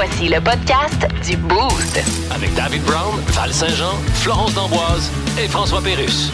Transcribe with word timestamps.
Voici 0.00 0.28
le 0.28 0.40
podcast 0.40 1.08
du 1.28 1.36
Boost. 1.36 2.00
Avec 2.30 2.54
David 2.54 2.84
Brown, 2.84 3.20
Val 3.32 3.52
Saint-Jean, 3.52 3.96
Florence 4.14 4.54
D'Amboise 4.54 5.10
et 5.36 5.48
François 5.48 5.82
Pérus. 5.82 6.30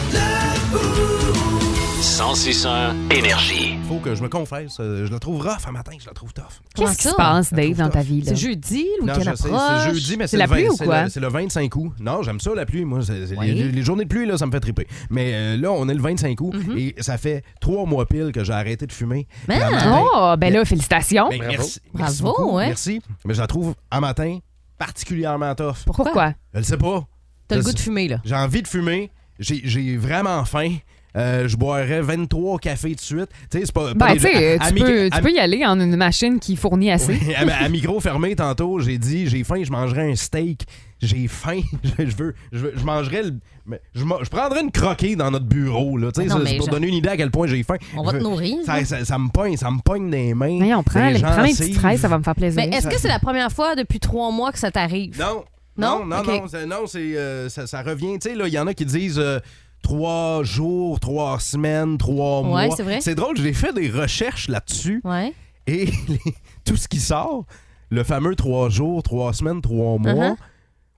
1061 2.05 2.93
Énergie. 3.09 3.79
Faut 3.89 3.97
que 3.97 4.13
je 4.13 4.21
me 4.21 4.29
confesse, 4.29 4.77
euh, 4.79 5.07
je 5.07 5.11
la 5.11 5.17
trouve 5.17 5.41
rough 5.41 5.67
un 5.67 5.71
matin, 5.71 5.93
je 5.99 6.05
la 6.05 6.13
trouve 6.13 6.31
tough. 6.33 6.61
Qu'est-ce 6.75 6.97
qui 6.99 7.07
se 7.07 7.15
passe, 7.15 7.49
la 7.49 7.57
Dave, 7.57 7.77
dans 7.77 7.89
ta 7.89 8.01
vie? 8.03 8.21
là? 8.21 8.27
C'est 8.27 8.35
jeudi, 8.35 8.85
le 9.01 9.07
Non, 9.07 9.13
week-end 9.15 9.31
je 9.31 9.35
sais, 9.35 9.47
approche. 9.51 9.61
c'est 9.79 9.89
jeudi, 9.95 10.17
mais 10.17 10.27
C'est 10.27 10.37
la 10.37 10.45
le, 10.45 10.49
20 10.51 10.55
pluie 10.55 10.69
ou 10.69 10.75
c'est 10.77 10.85
quoi? 10.85 11.03
le- 11.05 11.09
c'est 11.09 11.19
le 11.19 11.27
25 11.29 11.75
août. 11.75 11.93
Non, 11.99 12.21
j'aime 12.21 12.39
ça, 12.39 12.53
la 12.53 12.67
pluie. 12.67 12.85
Moi, 12.85 13.01
c'est- 13.01 13.25
c'est- 13.25 13.35
Oui. 13.35 13.47
les, 13.51 13.71
les 13.71 13.81
journées 13.81 14.03
de 14.03 14.09
pluie, 14.09 14.27
là, 14.27 14.37
ça 14.37 14.45
me 14.45 14.51
fait 14.51 14.59
triper. 14.59 14.87
Mais 15.09 15.31
euh, 15.33 15.57
là, 15.57 15.71
on 15.71 15.89
est 15.89 15.95
le 15.95 16.01
25 16.01 16.39
août 16.41 16.53
Mm-hmm. 16.55 16.77
et 16.77 16.95
ça 17.01 17.17
fait 17.17 17.43
trois 17.59 17.87
mois 17.87 18.05
pile 18.05 18.31
que 18.31 18.43
j'ai 18.43 18.53
arrêté 18.53 18.85
de 18.85 18.91
fumer. 18.93 19.27
Ben, 19.47 19.55
Puis 19.55 19.63
à 19.63 19.71
matin- 19.71 20.03
Oh, 20.13 20.35
ben 20.37 20.53
là, 20.53 20.63
félicitations. 20.63 21.29
Ben, 21.29 21.41
merci, 21.41 21.79
merci 21.95 22.21
Bravo, 22.21 22.37
beaucoup, 22.37 22.55
ouais. 22.57 22.67
Merci. 22.67 23.01
Mais 23.25 23.33
je 23.33 23.41
la 23.41 23.47
trouve, 23.47 23.73
à 23.89 23.99
matin, 23.99 24.37
particulièrement 24.77 25.55
tough. 25.55 25.77
Pourquoi? 25.87 26.33
Je 26.53 26.59
le 26.59 26.65
sais 26.65 26.77
pas. 26.77 27.03
T'as 27.47 27.55
le 27.55 27.61
Je 27.61 27.65
goût 27.65 27.71
sais- 27.71 27.77
de 27.77 27.81
fumer, 27.81 28.07
là. 28.09 28.21
J'ai 28.23 28.35
envie 28.35 28.61
de 28.61 28.67
fumer. 28.67 29.09
J'ai 29.39 29.59
j'ai 29.65 29.97
vraiment 29.97 30.45
faim. 30.45 30.75
Euh, 31.15 31.47
je 31.47 31.55
boirais 31.55 32.01
23 32.01 32.59
cafés 32.59 32.93
de 32.95 32.99
suite. 32.99 33.29
Tu 33.49 33.59
sais, 33.59 33.65
c'est 33.65 33.71
pas. 33.71 33.93
pas 33.93 34.13
Ben, 34.13 34.15
tu 34.15 34.21
peux, 34.23 35.07
à- 35.09 35.09
tu 35.17 35.21
peux 35.21 35.31
y 35.31 35.39
aller 35.39 35.65
en 35.65 35.79
une 35.79 35.95
machine 35.95 36.39
qui 36.39 36.55
fournit 36.57 36.91
assez. 36.91 37.13
Oui, 37.13 37.33
à, 37.35 37.63
à 37.63 37.69
micro 37.69 37.99
fermé 38.01 38.35
tantôt, 38.35 38.79
j'ai 38.79 38.97
dit 38.97 39.27
j'ai 39.27 39.43
faim, 39.45 39.61
je 39.63 39.71
mangerai 39.71 40.11
un 40.11 40.15
steak. 40.15 40.63
J'ai 41.01 41.27
faim, 41.27 41.59
je, 41.83 41.89
je 42.09 42.15
veux, 42.15 42.35
je, 42.51 42.57
veux- 42.59 42.73
je 42.75 42.83
mangerais 42.83 43.23
le, 43.23 43.33
mais 43.65 43.79
je, 43.93 44.01
je 44.01 44.29
prendrais 44.29 44.61
une 44.61 44.71
croquée 44.71 45.15
dans 45.15 45.29
notre 45.29 45.45
bureau 45.45 45.97
là, 45.97 46.09
tu 46.11 46.21
sais, 46.21 46.33
mais 46.39 46.45
c'est 46.51 46.57
pour 46.57 46.67
je- 46.67 46.71
donner 46.71 46.87
une 46.87 46.93
idée 46.95 47.09
à 47.09 47.17
quel 47.17 47.31
point 47.31 47.47
j'ai 47.47 47.63
faim. 47.63 47.75
On 47.97 48.03
va 48.03 48.13
te 48.13 48.17
nourrir. 48.23 48.57
Ça, 48.65 48.83
ça, 48.85 49.03
ça 49.05 49.17
me 49.17 49.29
pogne, 49.29 49.57
ça 49.57 49.69
me 49.71 49.79
pogne 49.81 50.09
des 50.09 50.33
mains. 50.33 50.57
Voyons, 50.57 50.83
prends, 50.83 51.07
des 51.07 51.13
les, 51.15 51.21
prends 51.21 51.43
petites 51.43 51.75
fraises, 51.75 51.99
ça 51.99 52.07
va 52.07 52.17
me 52.17 52.23
faire 52.23 52.35
plaisir. 52.35 52.61
Mais 52.65 52.75
est-ce 52.77 52.87
que 52.87 52.97
c'est 52.99 53.07
la 53.09 53.19
première 53.19 53.51
fois 53.51 53.75
depuis 53.75 53.99
trois 53.99 54.31
mois 54.31 54.51
que 54.51 54.59
ça 54.59 54.71
t'arrive? 54.71 55.19
Non, 55.19 55.43
Non? 55.77 56.05
non, 56.05 56.23
non, 56.23 56.67
non, 56.67 56.85
euh, 56.95 57.49
ça, 57.49 57.67
ça 57.67 57.81
revient. 57.83 58.17
Tu 58.19 58.29
sais, 58.29 58.35
là, 58.35 58.47
il 58.47 58.53
y 58.53 58.59
en 58.59 58.65
a 58.67 58.73
qui 58.73 58.85
disent 58.85 59.19
euh, 59.19 59.39
trois 59.85 60.41
jours, 60.43 60.99
trois 60.99 61.39
semaines, 61.39 61.97
trois 61.99 62.41
mois. 62.41 62.63
Ouais, 62.65 62.69
c'est 62.75 62.81
vrai. 62.83 62.99
C'est 63.01 63.13
drôle, 63.15 63.37
j'ai 63.37 63.53
fait 63.53 63.71
des 63.71 63.87
recherches 63.89 64.47
là-dessus 64.49 64.99
Ouais. 65.03 65.31
et 65.67 65.85
les- 66.07 66.19
tout 66.65 66.75
ce 66.75 66.87
qui 66.87 66.99
sort, 66.99 67.45
le 67.91 68.03
fameux 68.03 68.35
trois 68.35 68.69
jours, 68.69 69.03
trois 69.03 69.31
semaines, 69.31 69.61
trois 69.61 69.99
mois, 69.99 70.31
Uh-huh. 70.31 70.35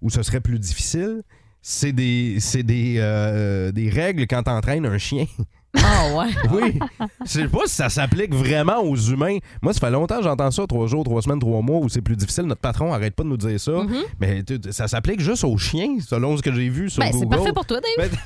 où 0.01 0.09
ce 0.09 0.23
serait 0.23 0.39
plus 0.39 0.57
difficile, 0.57 1.21
c'est 1.61 1.91
des, 1.91 2.37
c'est 2.39 2.63
des, 2.63 2.95
euh, 2.99 3.73
des 3.73 3.89
règles 3.89 4.25
quand 4.25 4.43
t'entraînes 4.43 4.85
un 4.85 4.97
chien. 4.97 5.25
Ah 5.75 6.15
ouais. 6.15 6.27
Oui. 6.51 6.79
Je 7.25 7.29
sais 7.29 7.47
pas 7.47 7.59
si 7.65 7.75
ça 7.75 7.89
s'applique 7.89 8.33
vraiment 8.33 8.79
aux 8.81 8.95
humains. 8.95 9.37
Moi, 9.61 9.73
ça 9.73 9.79
fait 9.79 9.91
longtemps 9.91 10.17
que 10.17 10.23
j'entends 10.23 10.49
ça, 10.51 10.65
trois 10.67 10.87
jours, 10.87 11.03
trois 11.03 11.21
semaines, 11.21 11.39
trois 11.39 11.61
mois, 11.61 11.79
où 11.79 11.89
c'est 11.89 12.01
plus 12.01 12.15
difficile. 12.15 12.45
Notre 12.45 12.61
patron 12.61 12.93
arrête 12.93 13.15
pas 13.15 13.23
de 13.23 13.29
nous 13.29 13.37
dire 13.37 13.59
ça. 13.59 13.71
Mhm. 13.71 13.95
Mais 14.19 14.43
tu- 14.43 14.59
ça 14.71 14.87
s'applique 14.87 15.19
juste 15.19 15.43
aux 15.43 15.57
chiens, 15.57 15.97
selon 16.07 16.35
ce 16.37 16.41
que 16.41 16.53
j'ai 16.53 16.69
vu 16.69 16.89
sur 16.89 17.01
Ben, 17.01 17.09
c'est 17.11 17.19
Google. 17.19 17.35
parfait 17.37 17.53
pour 17.53 17.65
toi, 17.65 17.79
Dave. 17.97 18.09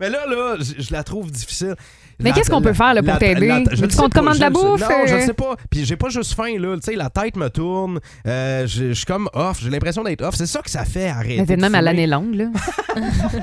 Mais 0.00 0.10
là, 0.10 0.26
là, 0.26 0.56
je, 0.58 0.82
je 0.82 0.92
la 0.92 1.02
trouve 1.02 1.30
difficile. 1.30 1.74
Mais 2.18 2.30
La- 2.30 2.36
qu'est-ce 2.36 2.50
qu'on 2.50 2.60
la- 2.60 2.68
peut 2.68 2.72
faire, 2.74 2.94
là, 2.94 3.02
pour 3.02 3.12
la- 3.12 3.18
t'aider? 3.18 3.46
la- 3.48 3.58
je 3.58 3.62
Veux-tu 3.70 3.82
le 3.82 3.90
sais 3.90 3.96
qu'on 3.98 4.08
te 4.08 4.14
pas, 4.14 4.18
commande 4.20 4.34
je 4.34 4.38
de 4.38 4.44
la 4.44 4.48
le 4.50 4.54
sais- 4.54 4.60
bouffe, 4.62 4.80
Non, 4.80 5.06
je 5.06 5.14
euh? 5.14 5.20
sais 5.26 5.32
pas. 5.34 5.54
Puis 5.70 5.84
j'ai 5.84 5.96
pas 5.96 6.08
juste 6.08 6.34
faim, 6.34 6.58
là. 6.58 6.74
Tu 6.76 6.82
sais, 6.82 6.96
la 6.96 7.10
tête 7.10 7.36
me 7.36 7.48
tourne. 7.50 8.00
Euh, 8.26 8.66
je 8.66 8.88
je 8.88 8.92
suis 8.92 9.04
comme 9.04 9.28
off. 9.34 9.58
J'ai 9.62 9.68
l'impression 9.70 10.02
d'être 10.02 10.22
off. 10.22 10.34
C'est 10.34 10.46
ça 10.46 10.60
que 10.62 10.70
ça 10.70 10.84
fait 10.86 11.08
arrêter. 11.08 11.36
Mais 11.40 11.46
t'es 11.46 11.56
de 11.56 11.60
de 11.60 11.62
même 11.62 11.74
à 11.74 11.78
fumer. 11.78 11.84
l'année 11.90 12.06
longue, 12.06 12.34
là. 12.34 12.44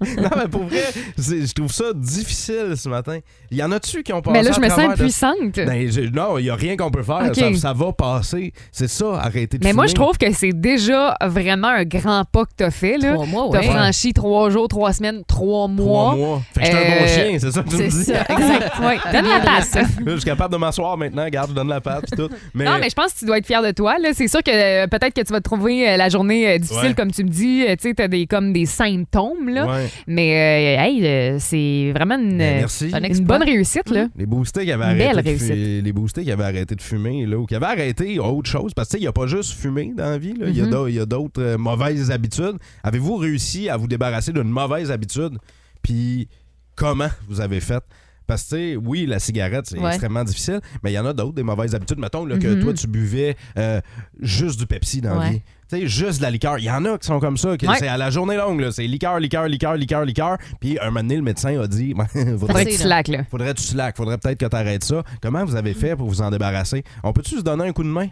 Non, 0.00 0.30
mais 0.36 0.48
pour 0.48 0.64
vrai, 0.64 0.84
c'est- 1.18 1.46
je 1.46 1.52
trouve 1.52 1.69
ça 1.72 1.84
difficile 1.94 2.74
ce 2.76 2.88
matin. 2.88 3.18
Il 3.50 3.56
y 3.58 3.62
en 3.62 3.72
a-tu 3.72 4.02
qui 4.02 4.12
ont 4.12 4.22
passé 4.22 4.38
Mais 4.38 4.42
là, 4.44 4.52
je 4.54 4.60
me 4.60 4.68
sens 4.68 4.78
de- 4.78 4.82
impuissante. 4.92 5.56
Ben, 5.56 5.90
je- 5.90 6.10
non, 6.10 6.38
il 6.38 6.44
n'y 6.44 6.50
a 6.50 6.54
rien 6.54 6.76
qu'on 6.76 6.90
peut 6.90 7.02
faire. 7.02 7.34
Ça, 7.34 7.54
ça 7.54 7.72
va 7.72 7.92
passer. 7.92 8.52
C'est 8.72 8.88
ça, 8.88 9.14
arrêter 9.20 9.58
de 9.58 9.64
Mais 9.64 9.72
moi, 9.72 9.86
je 9.86 9.94
trouve 9.94 10.16
que 10.18 10.32
c'est 10.32 10.52
déjà 10.52 11.16
vraiment 11.24 11.68
un 11.68 11.84
grand 11.84 12.24
pas 12.30 12.44
que 12.44 12.50
t'as 12.56 12.70
fait, 12.70 12.96
là. 12.98 13.14
Trois 13.14 13.26
mois, 13.26 13.48
T'as 13.52 13.62
franchi 13.62 14.12
trois 14.12 14.50
jours, 14.50 14.68
trois 14.68 14.92
semaines, 14.92 15.22
trois 15.26 15.66
mois. 15.68 16.12
Trois 16.12 16.16
mois. 16.16 16.42
Fait 16.54 16.60
que 16.60 16.66
je 16.66 16.70
suis 16.70 16.76
un 16.76 16.80
Euh, 16.80 16.98
bon 17.00 17.06
chien, 17.06 17.38
c'est 17.40 17.50
ça 17.50 17.62
que 17.62 17.68
tu 17.68 17.76
me 17.76 17.90
C'est 17.90 17.98
dis. 17.98 18.04
ça, 18.04 18.20
exact. 18.28 18.72
Oui, 18.80 19.12
donne 19.12 19.26
la 19.26 19.40
passe. 19.40 19.76
Je 20.06 20.10
suis 20.16 20.24
capable 20.24 20.52
de 20.52 20.58
m'asseoir 20.58 20.96
maintenant. 20.96 21.24
Regarde, 21.24 21.50
je 21.50 21.54
donne 21.54 21.68
la 21.68 21.80
patte 21.80 22.04
et 22.12 22.16
tout. 22.16 22.28
Mais, 22.54 22.64
Non, 22.64 22.78
mais 22.80 22.88
je 22.90 22.94
pense 22.94 23.12
que 23.14 23.18
tu 23.20 23.24
dois 23.24 23.38
être 23.38 23.46
fier 23.46 23.62
de 23.62 23.70
toi. 23.72 23.96
là. 23.98 24.10
C'est 24.14 24.28
sûr 24.28 24.42
que 24.42 24.50
euh, 24.50 24.86
peut-être 24.86 25.14
que 25.14 25.22
tu 25.22 25.32
vas 25.32 25.38
te 25.40 25.44
trouver 25.44 25.88
euh, 25.90 25.96
la 25.96 26.08
journée 26.08 26.48
euh, 26.48 26.58
difficile, 26.58 26.88
Ouais. 26.88 26.94
comme 26.94 27.10
tu 27.10 27.24
me 27.24 27.28
dis. 27.28 27.64
Euh, 27.66 27.74
Tu 27.80 27.88
sais, 27.88 27.94
t'as 27.94 28.08
des, 28.08 28.26
comme 28.26 28.52
des 28.52 28.66
symptômes, 28.66 29.48
là. 29.48 29.66
Ouais. 29.66 29.88
Mais, 30.06 30.76
euh, 30.78 30.82
hey, 30.84 31.06
euh, 31.06 31.36
c'est 31.60 31.92
vraiment 31.92 32.16
une, 32.16 32.38
Ben, 32.38 32.56
merci. 32.60 32.90
une 32.90 33.24
bonne 33.24 33.42
réussite, 33.42 33.90
là. 33.90 34.08
Les 34.16 34.26
boostés 34.26 34.64
qui 34.64 34.72
avaient 34.72 34.84
arrêté 34.84 35.32
de 35.34 35.38
fumer, 35.38 35.80
les 35.82 35.92
boostés 35.92 36.24
qui 36.24 36.32
avaient 36.32 36.44
arrêté 36.44 36.74
de 36.74 36.82
fumer 36.82 37.26
là, 37.26 37.38
ou 37.38 37.46
qui 37.46 37.54
avaient 37.54 37.66
arrêté 37.66 38.18
autre 38.18 38.48
chose 38.50 38.72
parce 38.74 38.88
que 38.88 38.92
tu 38.92 38.96
sais, 38.96 39.00
il 39.00 39.02
n'y 39.02 39.08
a 39.08 39.12
pas 39.12 39.26
juste 39.26 39.52
fumer 39.52 39.92
dans 39.96 40.04
la 40.10 40.18
vie 40.18 40.34
là. 40.34 40.48
il 40.48 40.56
y 40.56 40.60
a 40.60 40.66
Mhm. 40.66 40.88
il 40.88 40.94
y 40.94 41.00
a 41.00 41.06
d'autres 41.06 41.42
euh, 41.42 41.58
mauvaises 41.58 42.10
habitudes. 42.10 42.56
Avez-vous 42.82 43.16
réussi 43.16 43.68
à 43.68 43.76
vous 43.76 43.86
débarrasser 43.88 44.32
d'une 44.32 44.44
mauvaise 44.48 44.90
habitude? 44.90 45.38
Puis 45.82 46.28
comment 46.76 47.08
vous 47.28 47.40
avez 47.40 47.60
fait? 47.60 47.82
Parce 48.30 48.44
que, 48.44 48.48
tu 48.56 48.72
sais, 48.72 48.76
oui, 48.76 49.06
la 49.06 49.18
cigarette, 49.18 49.66
c'est 49.66 49.78
Ouais. 49.78 49.88
extrêmement 49.88 50.22
difficile, 50.24 50.60
mais 50.82 50.92
il 50.92 50.94
y 50.94 50.98
en 50.98 51.04
a 51.06 51.12
d'autres, 51.12 51.34
des 51.34 51.42
mauvaises 51.42 51.74
habitudes. 51.74 51.98
Mettons 51.98 52.24
là, 52.24 52.38
que 52.38 52.46
Mhm. 52.46 52.62
toi, 52.62 52.72
tu 52.72 52.86
buvais 52.86 53.36
euh, 53.58 53.80
juste 54.20 54.58
du 54.58 54.66
Pepsi 54.66 55.00
dans 55.00 55.14
la 55.14 55.18
Ouais. 55.20 55.30
vie. 55.30 55.42
Tu 55.68 55.78
sais, 55.80 55.86
juste 55.86 56.18
de 56.18 56.22
la 56.22 56.30
liqueur. 56.30 56.58
Il 56.58 56.64
y 56.64 56.70
en 56.70 56.84
a 56.84 56.98
qui 56.98 57.06
sont 57.06 57.20
comme 57.20 57.36
ça. 57.36 57.50
Ouais. 57.50 57.56
C'est 57.78 57.86
à 57.88 57.96
la 57.96 58.10
journée 58.10 58.36
longue. 58.36 58.70
C'est 58.70 58.86
liqueur, 58.86 59.18
liqueur, 59.20 59.46
liqueur, 59.48 59.76
liqueur, 59.76 60.04
liqueur. 60.04 60.36
Puis 60.60 60.78
un 60.80 60.86
moment 60.86 61.00
donné, 61.00 61.16
le 61.16 61.22
médecin 61.22 61.60
a 61.60 61.66
dit 61.68 61.94
faudrait 62.38 62.64
que 62.64 62.70
tu 62.70 62.76
slack, 62.76 63.08
là. 63.08 63.24
Faudrait 63.30 63.54
que 63.54 63.58
tu 63.60 63.64
slack, 63.66 63.96
faudrait 63.96 64.18
peut-être 64.18 64.38
que 64.38 64.46
tu 64.46 64.56
arrêtes 64.56 64.84
ça. 64.84 65.02
Comment 65.22 65.44
vous 65.44 65.54
avez 65.56 65.74
fait 65.74 65.94
pour 65.96 66.08
vous 66.08 66.22
en 66.22 66.30
débarrasser? 66.30 66.82
On 67.04 67.12
peut-tu 67.12 67.36
se 67.38 67.42
donner 67.42 67.66
un 67.68 67.72
coup 67.72 67.82
de 67.84 67.88
main? 67.88 68.08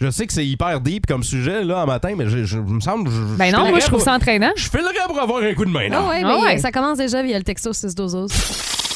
Je 0.00 0.10
sais 0.10 0.26
que 0.28 0.32
c'est 0.32 0.46
hyper 0.46 0.80
deep 0.80 1.06
comme 1.06 1.24
sujet 1.24 1.64
là 1.64 1.82
en 1.82 1.86
matin, 1.86 2.14
mais 2.16 2.28
je, 2.28 2.44
je- 2.44 2.58
me 2.60 2.80
semble. 2.80 3.10
Je, 3.10 3.20
Ben 3.36 3.52
non, 3.52 3.68
moi, 3.68 3.80
je 3.80 3.86
trouve 3.86 4.00
ça 4.02 4.14
entraînant. 4.14 4.52
Je 4.56 4.68
filerais 4.68 4.92
pour 5.08 5.18
avoir 5.18 5.42
un 5.42 5.54
coup 5.54 5.64
de 5.64 5.70
main, 5.70 5.88
là. 5.88 6.02
Ah 6.04 6.08
ouais, 6.08 6.22
Ah 6.24 6.36
mais 6.40 6.42
ouais. 6.44 6.58
ça 6.58 6.70
commence 6.70 6.98
déjà 6.98 7.20
via 7.22 7.36
le 7.36 7.42
texto 7.44 7.72
612 7.72 8.30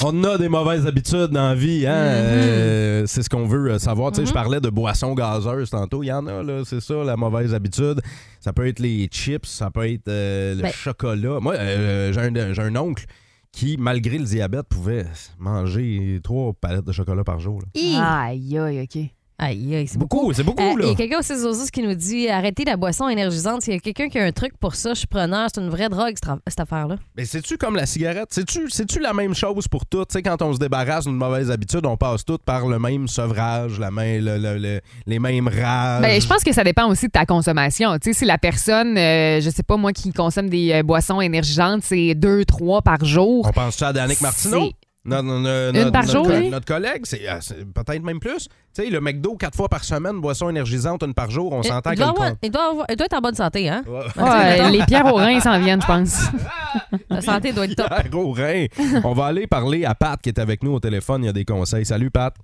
On 0.04 0.22
a 0.24 0.38
des 0.38 0.48
mauvaises 0.48 0.86
habitudes 0.86 1.28
dans 1.32 1.48
la 1.48 1.54
vie, 1.56 1.86
hein? 1.88 1.92
Euh, 1.92 3.02
c'est 3.06 3.22
ce 3.24 3.28
qu'on 3.28 3.46
veut 3.46 3.72
euh, 3.72 3.78
savoir. 3.80 4.12
Tu 4.12 4.20
sais, 4.20 4.26
je 4.26 4.32
parlais 4.32 4.60
de 4.60 4.68
boissons 4.70 5.14
gazeuses 5.14 5.70
tantôt. 5.70 6.02
Il 6.04 6.06
y 6.06 6.12
en 6.12 6.24
a, 6.28 6.42
là, 6.42 6.62
c'est 6.64 6.80
ça, 6.80 6.94
la 7.04 7.16
mauvaise 7.16 7.52
habitude. 7.52 8.00
Ça 8.38 8.52
peut 8.52 8.66
être 8.68 8.78
les 8.78 9.08
chips, 9.10 9.46
ça 9.46 9.70
peut 9.72 9.88
être 9.90 10.06
euh, 10.08 10.54
le 10.54 10.62
Ben- 10.62 10.72
chocolat. 10.72 11.40
Moi, 11.40 11.54
euh, 11.54 12.12
j'ai 12.12 12.20
un, 12.20 12.52
j'ai 12.52 12.62
un 12.62 12.76
oncle 12.76 13.04
qui, 13.50 13.76
malgré 13.76 14.18
le 14.18 14.24
diabète, 14.24 14.66
pouvait 14.68 15.04
manger 15.38 16.20
trois 16.22 16.52
palettes 16.52 16.84
de 16.86 16.92
chocolat 16.92 17.24
par 17.24 17.38
jour. 17.40 17.60
Aïe, 17.76 18.56
aïe, 18.58 18.82
OK. 18.88 19.02
Aïe, 19.44 19.74
aïe, 19.74 19.88
c'est 19.88 19.98
Beaucoup, 19.98 20.32
c'est 20.32 20.44
beaucoup, 20.44 20.62
Euh, 20.62 20.78
là. 20.78 20.84
Il 20.84 20.88
y 20.88 20.92
a 20.92 20.94
quelqu'un 20.94 21.18
au 21.18 21.22
612 21.22 21.70
qui 21.72 21.82
nous 21.82 21.94
dit 21.94 22.28
arrêtez 22.28 22.64
la 22.64 22.76
boisson 22.76 23.08
énergisante. 23.08 23.62
S'il 23.62 23.74
y 23.74 23.76
a 23.76 23.80
quelqu'un 23.80 24.08
qui 24.08 24.18
a 24.20 24.24
un 24.24 24.30
truc 24.30 24.52
pour 24.60 24.76
ça, 24.76 24.90
je 24.94 24.98
suis 25.00 25.06
preneur. 25.08 25.48
C'est 25.52 25.60
une 25.60 25.68
vraie 25.68 25.88
drogue, 25.88 26.14
cette, 26.46 26.60
affaire-là. 26.60 26.94
Mais 27.16 27.24
c'est-tu 27.24 27.58
comme 27.58 27.74
la 27.74 27.86
cigarette? 27.86 28.28
C'est-tu, 28.30 28.70
c'est-tu 28.70 29.00
la 29.00 29.12
même 29.12 29.34
chose 29.34 29.66
pour 29.66 29.84
tout? 29.84 30.04
Tu 30.04 30.12
sais, 30.12 30.22
quand 30.22 30.40
on 30.42 30.52
se 30.52 30.58
débarrasse 30.60 31.06
d'une 31.06 31.16
mauvaise 31.16 31.50
habitude, 31.50 31.84
on 31.86 31.96
passe 31.96 32.24
tout 32.24 32.38
par 32.38 32.68
le 32.68 32.78
même 32.78 33.08
sevrage, 33.08 33.80
la 33.80 33.90
main, 33.90 34.20
le- 34.20 34.38
le- 34.38 34.58
le- 34.58 34.80
les 35.06 35.18
mêmes 35.18 35.48
rages. 35.48 36.02
Ben, 36.02 36.20
je 36.20 36.26
pense 36.28 36.44
que 36.44 36.52
ça 36.52 36.62
dépend 36.62 36.86
aussi 36.88 37.06
de 37.06 37.12
ta 37.12 37.26
consommation. 37.26 37.92
Tu 37.98 38.12
sais, 38.12 38.18
si 38.20 38.24
la 38.24 38.38
personne, 38.38 38.96
euh, 38.96 39.40
je 39.40 39.50
sais 39.50 39.64
pas, 39.64 39.76
moi, 39.76 39.92
qui 39.92 40.12
consomme 40.12 40.48
des 40.50 40.72
euh, 40.72 40.82
boissons 40.84 41.20
énergisantes, 41.20 41.82
c'est 41.82 42.14
deux, 42.14 42.44
trois 42.44 42.80
par 42.82 43.04
jour. 43.04 43.44
On 43.48 43.52
pense-tu 43.52 43.82
à 43.82 43.92
Danick 43.92 44.20
Martineau? 44.20 44.70
C'est- 45.04 45.10
No- 45.10 45.20
no- 45.22 45.40
no- 45.40 45.70
Une 45.70 45.78
notre- 45.78 45.90
par 45.92 46.02
jour? 46.06 46.28
Notre 46.28 46.64
collègue, 46.66 47.00
c'est, 47.04 47.28
euh, 47.28 47.38
c'est 47.40 47.64
peut-être 47.72 48.02
même 48.04 48.20
plus. 48.20 48.46
Tu 48.74 48.84
sais, 48.84 48.88
le 48.88 49.00
McDo, 49.00 49.34
quatre 49.36 49.56
fois 49.56 49.68
par 49.68 49.82
semaine, 49.82 50.20
boisson 50.20 50.48
énergisante, 50.48 51.02
une 51.02 51.12
par 51.12 51.28
jour, 51.30 51.52
on 51.52 51.62
s'entend 51.64 51.90
il, 51.90 51.94
que 51.94 52.00
doit 52.02 52.10
avoir- 52.10 52.30
il, 52.40 52.50
doit 52.52 52.70
avoir- 52.70 52.86
il 52.88 52.94
doit 52.96 53.06
être 53.06 53.16
en 53.16 53.20
bonne 53.20 53.34
santé, 53.34 53.68
hein? 53.68 53.82
Ouais. 53.86 54.22
Ouais, 54.22 54.70
les 54.70 54.84
pierres 54.86 55.06
aux 55.12 55.16
reins 55.16 55.40
s'en 55.40 55.58
viennent, 55.58 55.82
je 55.82 55.86
pense. 55.88 56.28
La 57.10 57.20
santé 57.20 57.52
doit 57.52 57.64
être 57.64 57.74
top. 57.74 57.88
Ah, 57.90 58.02
Gros 58.08 58.32
rein. 58.32 58.66
On 59.02 59.12
va 59.12 59.26
aller 59.26 59.46
parler 59.48 59.84
à 59.84 59.94
Pat 59.96 60.20
qui 60.22 60.28
est 60.28 60.38
avec 60.38 60.62
nous 60.62 60.72
au 60.74 60.80
téléphone. 60.80 61.24
Il 61.24 61.26
y 61.26 61.30
a 61.30 61.32
des 61.32 61.44
conseils. 61.44 61.84
Salut, 61.84 62.10
Pat. 62.10 62.34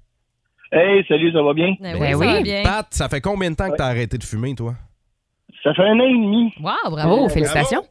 Hey, 0.72 1.04
salut, 1.08 1.32
ça 1.32 1.42
va 1.42 1.54
bien? 1.54 1.74
Ben 1.80 1.98
Ben 1.98 2.12
ça 2.12 2.18
oui. 2.18 2.26
va 2.26 2.41
bien. 2.42 2.62
Pat, 2.64 2.86
ça 2.91 3.08
fait 3.08 3.20
combien 3.20 3.50
de 3.52 3.56
temps 3.56 3.70
que 3.70 3.76
t'as 3.76 3.86
arrêté 3.86 4.18
de 4.18 4.24
fumer, 4.24 4.54
toi? 4.54 4.74
Ça 5.62 5.72
fait 5.74 5.83
un 5.83 5.98
an 5.98 6.04
et 6.04 6.12
demi. 6.12 6.53
Wow, 6.60 6.91
bravo. 6.91 7.18
Oh, 7.22 7.28
félicitations. 7.28 7.84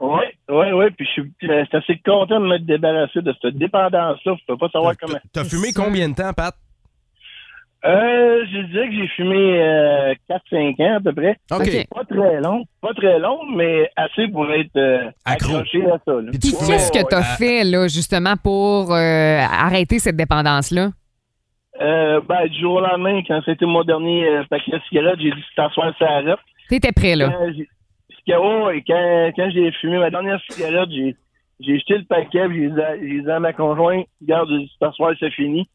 Oui, 0.00 0.22
oui, 0.48 0.66
oui. 0.72 0.86
Puis 0.96 1.06
je 1.06 1.22
suis 1.22 1.32
euh, 1.50 1.64
assez 1.72 1.96
content 2.04 2.40
de 2.40 2.46
me 2.46 2.58
débarrasser 2.58 3.22
de 3.22 3.34
cette 3.40 3.56
dépendance-là. 3.56 4.34
Je 4.38 4.44
peux 4.46 4.56
pas 4.58 4.68
savoir 4.70 4.94
T'as- 4.96 5.06
comment. 5.06 5.18
T'as 5.32 5.44
fumé 5.44 5.68
combien 5.74 6.08
de 6.08 6.14
temps, 6.14 6.32
Pat? 6.32 6.54
Euh, 7.86 8.46
je 8.50 8.60
dirais 8.72 8.88
que 8.88 8.94
j'ai 8.94 9.08
fumé 9.08 9.60
euh, 9.60 10.14
4-5 10.30 10.80
ans 10.82 10.96
à 10.96 11.00
peu 11.00 11.12
près. 11.12 11.36
OK. 11.52 11.60
OK. 11.60 11.86
Pas 11.94 12.04
très 12.06 12.40
long, 12.40 12.64
pas 12.80 12.94
très 12.94 13.18
long, 13.18 13.38
mais 13.54 13.90
assez 13.94 14.26
pour 14.28 14.50
être 14.50 14.74
euh, 14.76 15.10
Accro. 15.26 15.56
accroché 15.56 15.84
à 15.90 15.98
ça. 16.02 16.12
là. 16.12 16.30
Puis 16.30 16.38
qu'est-ce 16.40 16.90
que 16.90 17.06
tu 17.06 17.14
as 17.14 17.18
Ouais. 17.18 17.36
fait, 17.36 17.64
là, 17.64 17.86
justement, 17.86 18.36
pour 18.42 18.90
euh, 18.94 19.38
arrêter 19.38 19.98
cette 19.98 20.16
dépendance-là? 20.16 20.92
Euh, 21.82 22.20
ben, 22.26 22.46
du 22.48 22.58
jour 22.58 22.76
au 22.76 22.80
lendemain, 22.80 23.20
quand 23.28 23.42
c'était 23.44 23.66
mon 23.66 23.84
dernier 23.84 24.28
euh, 24.28 24.44
paquet 24.48 24.72
de 24.72 24.80
cigarettes, 24.88 25.20
j'ai 25.20 25.30
dit 25.32 25.44
t'asseoir 25.54 25.92
ça 25.98 26.06
arrête. 26.08 26.38
T'étais 26.70 26.92
prêt, 26.92 27.14
là. 27.16 27.32
Ouais, 28.28 28.82
quand, 28.86 29.30
quand 29.36 29.50
j'ai 29.50 29.70
fumé 29.72 29.98
ma 29.98 30.10
dernière 30.10 30.40
cigarette, 30.50 30.88
j'ai 30.90 31.16
j'ai 31.60 31.78
jeté 31.78 31.98
le 31.98 32.04
paquet, 32.04 32.46
j'ai 32.52 32.68
dit, 32.68 32.80
à- 32.80 32.98
j'ai 32.98 33.20
dit 33.22 33.30
à 33.30 33.38
ma 33.38 33.52
conjointe, 33.52 34.06
regarde, 34.20 34.48
t'asseoir, 34.80 35.12
c'est 35.20 35.30
fini. 35.30 35.68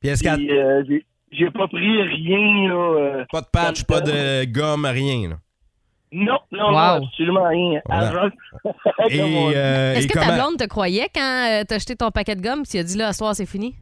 Puis 0.00 0.10
est-ce 0.10 0.26
euh, 0.28 0.84
j'ai 0.88 1.04
j'ai 1.32 1.50
pas 1.50 1.66
pris 1.66 2.02
rien, 2.02 2.68
là. 2.68 2.74
euh, 2.74 3.24
Pas 3.32 3.40
de 3.40 3.46
patch, 3.52 3.84
pas 3.84 4.00
de 4.00 4.44
gomme, 4.44 4.84
rien. 4.86 5.30
là. 5.30 5.36
Non, 6.12 6.38
non, 6.52 6.66
Wow. 6.66 6.70
non, 7.00 7.06
absolument 7.08 7.48
rien. 7.48 7.80
Voilà. 7.86 8.30
Et, 9.10 9.20
euh, 9.56 9.94
Est-ce 9.94 10.06
et 10.06 10.08
que 10.10 10.18
ta 10.18 10.36
blonde 10.36 10.56
te 10.58 10.64
croyait 10.68 11.08
quand 11.12 11.62
t'as 11.66 11.74
acheté 11.74 11.96
ton 11.96 12.12
paquet 12.12 12.36
de 12.36 12.40
gomme 12.42 12.62
puis 12.62 12.70
tu 12.72 12.78
as 12.78 12.84
dit 12.84 12.96
là, 12.96 13.12
ce 13.12 13.18
soir, 13.18 13.34
c'est 13.34 13.46
fini? 13.46 13.74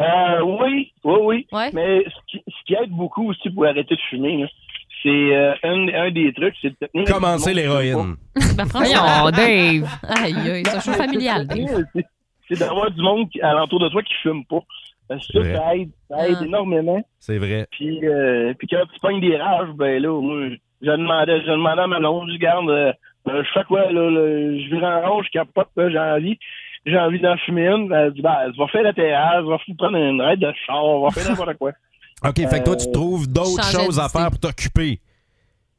Euh, 0.00 0.40
oui, 0.42 0.92
oui, 1.04 1.18
oui. 1.22 1.46
Ouais. 1.52 1.70
Mais 1.72 2.02
ce 2.04 2.14
qui, 2.26 2.42
ce 2.48 2.64
qui 2.66 2.74
aide 2.74 2.90
beaucoup 2.90 3.28
aussi 3.28 3.50
pour 3.50 3.66
arrêter 3.66 3.94
de 3.94 4.00
fumer, 4.08 4.38
là, 4.38 4.46
c'est 5.04 5.36
euh, 5.36 5.52
un, 5.62 5.88
un 6.06 6.10
des 6.10 6.32
trucs, 6.32 6.54
c'est 6.60 6.70
de 6.70 6.74
te 6.74 6.86
tenir 6.92 7.06
Commencer 7.06 7.54
l'héroïne. 7.54 8.16
Ben, 8.56 8.66
franchement. 8.66 9.30
Dave. 9.30 9.88
Aïe, 10.08 10.34
aïe, 10.50 10.62
c'est 10.66 10.76
un 10.76 10.80
show 10.80 10.92
familial, 11.04 11.46
Dave. 11.46 11.84
C'est- 12.48 12.58
d'avoir 12.58 12.90
du 12.90 13.00
monde 13.02 13.28
qui- 13.30 13.40
alentour 13.40 13.80
de 13.80 13.88
toi 13.88 14.02
qui 14.02 14.14
fume 14.22 14.44
pas. 14.46 14.60
Ça, 15.08 15.16
ça 15.20 15.74
aide, 15.76 15.90
ça 16.10 16.28
aide 16.28 16.36
Ah. 16.40 16.44
énormément. 16.44 17.02
C'est 17.18 17.38
vrai. 17.38 17.66
Puis, 17.70 18.00
euh, 18.06 18.54
puis 18.58 18.66
quand 18.68 18.82
tu 18.92 18.98
pognes 19.00 19.20
des 19.20 19.36
rages, 19.36 19.68
ben 19.74 20.00
là, 20.02 20.08
moi, 20.20 20.48
je 20.82 20.90
demandais, 20.90 21.40
je 21.42 21.50
demandais 21.50 21.82
à 21.82 21.86
ma 21.86 21.98
blonde, 21.98 22.30
je 22.32 22.38
garde, 22.38 22.68
euh, 22.70 22.92
euh, 23.28 23.42
je 23.44 23.50
fais 23.52 23.64
quoi, 23.64 23.90
là, 23.92 24.10
là, 24.10 24.58
je 24.58 24.74
vire 24.74 24.84
en 24.84 25.00
rond, 25.10 25.22
je 25.22 25.30
capote, 25.30 25.68
j'ai 25.76 25.98
envie, 25.98 26.38
j'ai 26.86 26.98
envie 26.98 27.20
d'en 27.20 27.36
fumer 27.38 27.66
une, 27.68 27.92
elle 27.92 28.12
dit, 28.12 28.22
ben, 28.22 28.50
tu 28.52 28.58
vas 28.58 28.68
faire 28.68 28.82
la 28.82 28.92
terrasse, 28.92 29.42
tu 29.44 29.48
vas 29.50 29.58
foutre 29.58 29.76
prendre 29.78 29.96
une 29.98 30.20
raide 30.22 30.40
de 30.40 30.52
char, 30.66 31.00
va 31.00 31.10
faire 31.10 31.24
n'importe 31.30 31.58
quoi. 31.58 31.72
OK, 32.22 32.36
fait 32.36 32.60
que 32.60 32.64
toi, 32.64 32.76
tu 32.76 32.88
Euh, 32.88 32.92
trouves 32.92 33.26
d'autres 33.26 33.64
choses 33.70 33.98
à 33.98 34.08
faire 34.08 34.30
pour 34.30 34.38
t'occuper. 34.40 35.00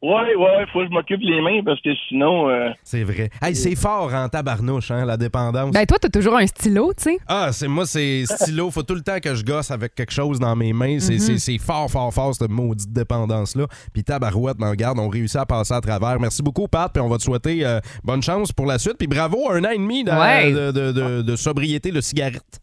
Ouais, 0.02 0.36
ouais, 0.36 0.66
faut 0.72 0.82
que 0.82 0.86
je 0.86 0.92
m'occupe 0.92 1.22
les 1.22 1.42
mains 1.42 1.64
parce 1.66 1.82
que 1.82 1.90
sinon, 2.08 2.48
euh, 2.48 2.70
C'est 2.84 3.04
vrai. 3.04 3.32
Hey, 3.42 3.56
c'est 3.56 3.74
fort 3.76 4.14
en 4.14 4.30
tabarnouche, 4.30 4.92
hein, 4.92 5.04
la 5.04 5.18
dépendance. 5.18 5.72
Ben, 5.72 5.84
toi, 5.88 5.98
t'as 6.00 6.10
toujours 6.10 6.36
un 6.38 6.46
stylo, 6.46 6.94
tu 6.96 7.04
sais. 7.06 7.18
Ah, 7.28 7.50
c'est 7.52 7.68
moi, 7.68 7.88
c'est 7.88 8.24
stylo. 8.26 8.70
Faut 8.70 8.84
tout 8.84 8.94
le 8.94 9.02
temps 9.02 9.20
que 9.20 9.34
je 9.34 9.44
gosse 9.44 9.72
avec 9.72 9.96
quelque 9.96 10.12
chose 10.12 10.38
dans 10.40 10.56
mes 10.56 10.74
mains. 10.74 11.00
C'est 11.00 11.18
c'est- 11.18 11.40
c'est 11.40 11.58
fort, 11.58 11.90
fort, 11.90 12.14
fort, 12.14 12.36
cette 12.36 12.52
maudite 12.52 12.92
dépendance-là. 12.94 13.66
Puis 13.94 14.04
tabarouette, 14.04 14.58
ben, 14.58 14.70
regarde, 14.70 15.00
on 15.00 15.10
réussit 15.10 15.38
à 15.38 15.46
passer 15.48 15.74
à 15.74 15.82
travers. 15.82 16.20
Merci 16.20 16.44
beaucoup, 16.44 16.68
Pat. 16.68 16.92
Puis 16.94 17.02
on 17.02 17.08
va 17.10 17.18
te 17.18 17.24
souhaiter 17.24 17.66
euh, 17.66 17.80
bonne 18.04 18.22
chance 18.22 18.52
pour 18.52 18.68
la 18.68 18.78
suite. 18.78 18.98
Puis 19.00 19.08
bravo, 19.08 19.50
un 19.50 19.64
an 19.64 19.70
et 19.72 19.78
demi 19.78 20.04
Ouais. 20.08 20.52
de, 20.52 20.72
de- 20.72 20.92
de- 20.92 21.22
de 21.24 21.36
sobriété 21.36 21.92
de 21.92 22.02
cigarette. 22.02 22.60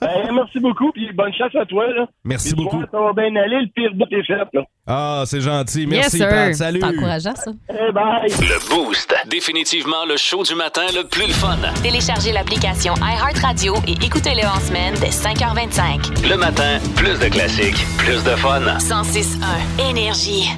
Ben, 0.00 0.34
merci 0.34 0.60
beaucoup, 0.60 0.90
puis 0.92 1.10
bonne 1.12 1.32
chance 1.34 1.54
à 1.60 1.64
toi, 1.66 1.86
là. 1.88 2.06
Merci 2.24 2.54
Puis, 2.54 2.64
beaucoup. 2.64 2.78
toi, 2.78 2.88
Ça 2.90 3.00
va 3.00 3.12
bien 3.12 3.34
aller, 3.40 3.60
le 3.60 3.68
pire 3.74 3.90
bout 3.94 4.06
est 4.10 4.24
fait, 4.26 4.34
là. 4.52 4.62
Ah, 4.86 5.22
c'est 5.26 5.40
gentil. 5.40 5.86
Merci. 5.86 6.18
Pat. 6.18 6.54
Salut. 6.54 6.80
C'est 6.80 6.86
encourageant, 6.86 7.34
ça. 7.34 7.50
Eh, 7.70 7.92
bye! 7.92 8.28
Le 8.28 8.68
Boost. 8.70 9.14
Définitivement 9.28 10.04
le 10.08 10.16
show 10.16 10.42
du 10.42 10.54
matin 10.54 10.86
le 10.94 11.06
plus 11.06 11.26
le 11.26 11.32
fun. 11.32 11.56
Téléchargez 11.82 12.32
l'application 12.32 12.94
iHeartRadio 12.96 13.74
et 13.86 13.92
écoutez-le 14.04 14.46
en 14.46 14.60
semaine 14.60 14.94
dès 15.00 15.10
5h25. 15.10 16.28
Le 16.28 16.36
matin, 16.36 16.78
plus 16.96 17.18
de 17.18 17.28
classiques, 17.28 17.84
plus 17.98 18.22
de 18.24 18.30
fun. 18.36 18.60
106.1 18.78 19.90
Énergie. 19.90 20.48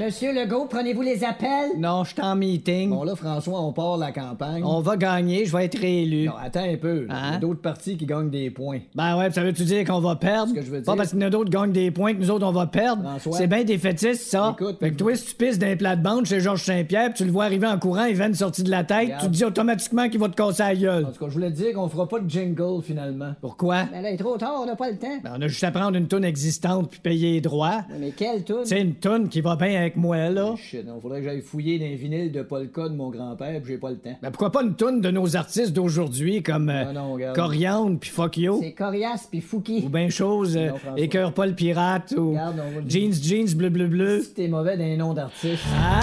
Monsieur 0.00 0.32
Legault, 0.34 0.66
prenez-vous 0.68 1.02
les 1.02 1.22
appels? 1.22 1.70
Non, 1.78 2.02
je 2.02 2.14
suis 2.14 2.20
en 2.22 2.34
meeting. 2.34 2.90
Bon, 2.90 3.04
là, 3.04 3.14
François, 3.14 3.60
on 3.60 3.72
part 3.72 3.96
la 3.96 4.10
campagne. 4.10 4.64
On 4.64 4.80
va 4.80 4.96
gagner, 4.96 5.44
je 5.46 5.56
vais 5.56 5.66
être 5.66 5.78
réélu. 5.78 6.26
Non, 6.26 6.32
attends 6.42 6.64
un 6.68 6.76
peu. 6.76 7.06
là. 7.06 7.14
Hein? 7.14 7.22
Il 7.28 7.32
y 7.34 7.36
a 7.36 7.38
d'autres 7.38 7.60
partis 7.60 7.96
qui 7.96 8.04
gagnent 8.04 8.28
des 8.30 8.50
points. 8.50 8.80
Ben 8.96 9.16
ouais, 9.16 9.30
ça 9.30 9.44
veut-tu 9.44 9.62
dire 9.62 9.84
qu'on 9.84 10.00
va 10.00 10.16
perdre? 10.16 10.48
Ce 10.50 10.54
que 10.54 10.62
je 10.62 10.70
veux 10.70 10.82
Pas 10.82 10.92
dire- 10.92 10.96
parce 10.96 11.10
qu'il 11.10 11.20
y 11.20 11.24
en 11.24 11.28
a 11.28 11.30
d'autres 11.30 11.50
qui 11.50 11.56
gagnent 11.56 11.70
des 11.72 11.92
points 11.92 12.12
que 12.12 12.18
nous 12.18 12.30
autres 12.32 12.44
on 12.44 12.50
va 12.50 12.66
perdre. 12.66 13.02
François. 13.04 13.36
C'est 13.38 13.46
bien 13.46 13.62
défaitiste, 13.62 14.22
ça. 14.22 14.56
Écoute, 14.58 14.78
fait 14.80 14.90
que 14.90 14.96
toi, 14.96 15.14
si 15.14 15.26
tu 15.26 15.34
pisses 15.36 15.58
d'un 15.60 15.76
plat 15.76 15.94
de 15.94 16.02
bande 16.02 16.26
chez 16.26 16.40
Georges 16.40 16.64
Saint-Pierre, 16.64 17.10
pis 17.10 17.18
tu 17.18 17.24
le 17.26 17.30
vois 17.30 17.44
arriver 17.44 17.68
en 17.68 17.78
courant, 17.78 18.04
il 18.06 18.16
vient 18.16 18.32
sorti 18.34 18.64
de 18.64 18.70
la 18.72 18.82
tête, 18.82 19.04
Regarde. 19.04 19.20
tu 19.22 19.26
te 19.28 19.32
dis 19.32 19.44
automatiquement 19.44 20.08
qu'il 20.08 20.18
va 20.18 20.28
te 20.28 20.34
casser 20.34 20.62
la 20.64 20.74
gueule. 20.74 21.04
En 21.04 21.12
tout 21.12 21.20
cas, 21.24 21.28
je 21.28 21.34
voulais 21.34 21.50
te 21.52 21.56
dire 21.56 21.72
qu'on 21.72 21.88
fera 21.88 22.08
pas 22.08 22.18
de 22.18 22.28
jingle, 22.28 22.82
finalement. 22.82 23.32
Pourquoi? 23.40 23.84
Ben 23.92 24.02
là, 24.02 24.10
il 24.10 24.14
est 24.14 24.18
trop 24.18 24.36
tard, 24.38 24.54
on 24.60 24.66
n'a 24.66 24.74
pas 24.74 24.90
le 24.90 24.96
temps. 24.96 25.18
Ben, 25.22 25.34
on 25.38 25.40
a 25.42 25.46
juste 25.46 25.62
à 25.62 25.70
prendre 25.70 25.96
une 25.96 26.08
toune 26.08 26.24
existante 26.24 26.90
puis 26.90 26.98
payer 26.98 27.32
les 27.34 27.40
droits. 27.40 27.82
Mais 28.00 28.10
quelle 28.10 28.42
tune? 28.42 28.56
C'est 28.64 28.80
une 28.80 28.94
toune 28.94 29.28
qui 29.28 29.40
va 29.40 29.54
bien 29.54 29.83
avec 29.84 29.96
moi, 29.96 30.28
là. 30.30 30.54
Shit, 30.56 30.86
non, 30.86 31.00
faudrait 31.00 31.20
que 31.20 31.24
j'aille 31.26 31.40
fouiller 31.40 31.78
dans 31.78 31.84
les 31.86 31.94
vinyles 31.96 32.32
de 32.32 32.42
Polka 32.42 32.88
de 32.88 32.94
mon 32.94 33.10
grand-père, 33.10 33.60
puis 33.62 33.72
j'ai 33.74 33.78
pas 33.78 33.90
le 33.90 33.96
temps. 33.98 34.16
Ben 34.22 34.30
pourquoi 34.30 34.50
pas 34.50 34.62
une 34.62 34.74
toune 34.74 35.00
de 35.00 35.10
nos 35.10 35.36
artistes 35.36 35.72
d'aujourd'hui 35.72 36.42
comme 36.42 36.68
euh, 36.68 36.84
Non, 36.86 36.92
non, 36.92 37.12
regarde. 37.14 37.36
Coriandre 37.36 37.98
puis 37.98 38.10
Fuck 38.10 38.36
You? 38.38 38.58
C'est 38.62 38.72
Corias 38.72 39.26
puis 39.30 39.40
Fouki. 39.40 39.82
Ou 39.86 39.88
bien 39.88 40.08
chose, 40.10 40.56
euh, 40.56 40.70
Non. 40.70 40.96
Écœure 40.96 41.32
pas 41.32 41.46
le 41.46 41.54
pirate 41.54 42.14
ou 42.16 42.30
Regarde, 42.30 42.60
on 42.66 42.74
va 42.74 42.80
le- 42.80 42.88
Jeans 42.90 43.12
Jeans 43.22 43.54
bleu 43.56 43.68
bleu 43.70 43.86
bleu. 43.88 44.20
Si 44.22 44.34
t'es 44.34 44.48
mauvais 44.48 44.76
dans 44.76 44.84
les 44.84 44.96
noms 44.96 45.14
d'artistes. 45.14 45.62
Hein? 45.76 46.00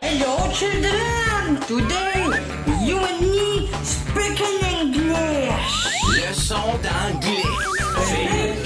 Hello, 0.00 0.50
children! 0.52 1.58
Today, 1.66 2.40
you 2.86 2.96
and 2.98 3.20
me 3.22 3.68
speak 3.82 4.40
in 4.40 4.86
English. 4.86 5.86
Leçon 6.16 6.56
d'anglais. 6.82 8.61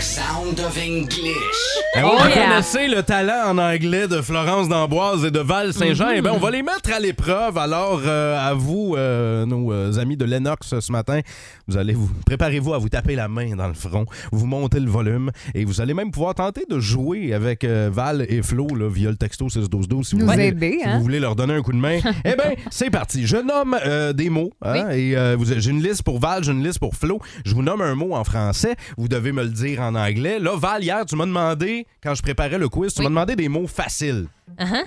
Sound 0.00 0.58
of 0.60 0.76
English. 0.76 1.08
Oui, 1.96 2.02
Oh 2.04 2.16
vous 2.18 2.28
yeah. 2.28 2.48
connaissez 2.48 2.88
le 2.88 3.02
talent 3.02 3.50
en 3.50 3.58
anglais 3.58 4.08
de 4.08 4.20
Florence 4.20 4.68
d'Amboise 4.68 5.24
et 5.24 5.30
de 5.30 5.38
Val 5.38 5.72
Saint-Jean. 5.72 6.08
Eh 6.14 6.20
bien, 6.20 6.32
on 6.32 6.38
va 6.38 6.50
les 6.50 6.62
mettre 6.62 6.92
à 6.92 6.98
l'épreuve. 6.98 7.56
Alors, 7.56 8.00
euh, 8.04 8.36
à 8.38 8.52
vous, 8.54 8.94
euh, 8.96 9.46
nos 9.46 9.72
euh, 9.72 9.96
amis 9.98 10.16
de 10.16 10.24
Lennox 10.24 10.78
ce 10.80 10.92
matin, 10.92 11.20
vous 11.68 11.76
allez 11.76 11.94
vous 11.94 12.10
préparez-vous 12.26 12.74
à 12.74 12.78
vous 12.78 12.88
taper 12.88 13.14
la 13.14 13.28
main 13.28 13.54
dans 13.56 13.68
le 13.68 13.74
front, 13.74 14.04
vous 14.32 14.46
montez 14.46 14.80
le 14.80 14.90
volume 14.90 15.30
et 15.54 15.64
vous 15.64 15.80
allez 15.80 15.94
même 15.94 16.10
pouvoir 16.10 16.34
tenter 16.34 16.64
de 16.68 16.78
jouer 16.80 17.32
avec 17.32 17.64
euh, 17.64 17.88
Val 17.92 18.26
et 18.28 18.42
Flo 18.42 18.66
là, 18.76 18.88
via 18.88 19.10
le 19.10 19.16
texto 19.16 19.48
61212 19.48 20.06
si, 20.08 20.14
vous 20.16 20.22
Nous 20.22 20.30
voulez, 20.30 20.46
aider, 20.46 20.78
si 20.82 20.88
hein? 20.88 20.96
vous 20.98 21.02
voulez 21.04 21.20
leur 21.20 21.36
donner 21.36 21.54
un 21.54 21.62
coup 21.62 21.72
de 21.72 21.78
main. 21.78 22.00
eh 22.24 22.34
bien, 22.34 22.52
c'est 22.70 22.90
parti. 22.90 23.26
Je 23.26 23.36
nomme 23.36 23.76
euh, 23.86 24.12
des 24.12 24.28
mots 24.30 24.50
hein, 24.62 24.90
et 24.90 25.16
euh, 25.16 25.36
vous- 25.38 25.46
j'ai 25.46 25.70
une 25.70 25.82
liste 25.82 26.02
pour 26.02 26.18
Val, 26.18 26.42
j'ai 26.44 26.52
une 26.52 26.64
liste 26.64 26.78
pour 26.80 26.94
Flo. 26.96 27.20
Je 27.44 27.54
vous 27.54 27.62
nomme 27.62 27.80
un 27.80 27.94
mot 27.94 28.14
en 28.14 28.24
français. 28.24 28.74
Vous 28.98 29.08
devez 29.08 29.32
me 29.32 29.42
le 29.42 29.50
dire 29.50 29.80
en 29.80 29.93
anglais. 29.94 30.38
Là, 30.38 30.56
Val, 30.56 30.82
hier, 30.82 31.04
tu 31.06 31.16
m'as 31.16 31.26
demandé, 31.26 31.86
quand 32.02 32.14
je 32.14 32.22
préparais 32.22 32.58
le 32.58 32.68
quiz, 32.68 32.92
tu 32.94 33.00
Oui. 33.00 33.04
m'as 33.04 33.10
demandé 33.10 33.36
des 33.36 33.48
mots 33.48 33.66
faciles. 33.66 34.26
Uh-huh. 34.58 34.84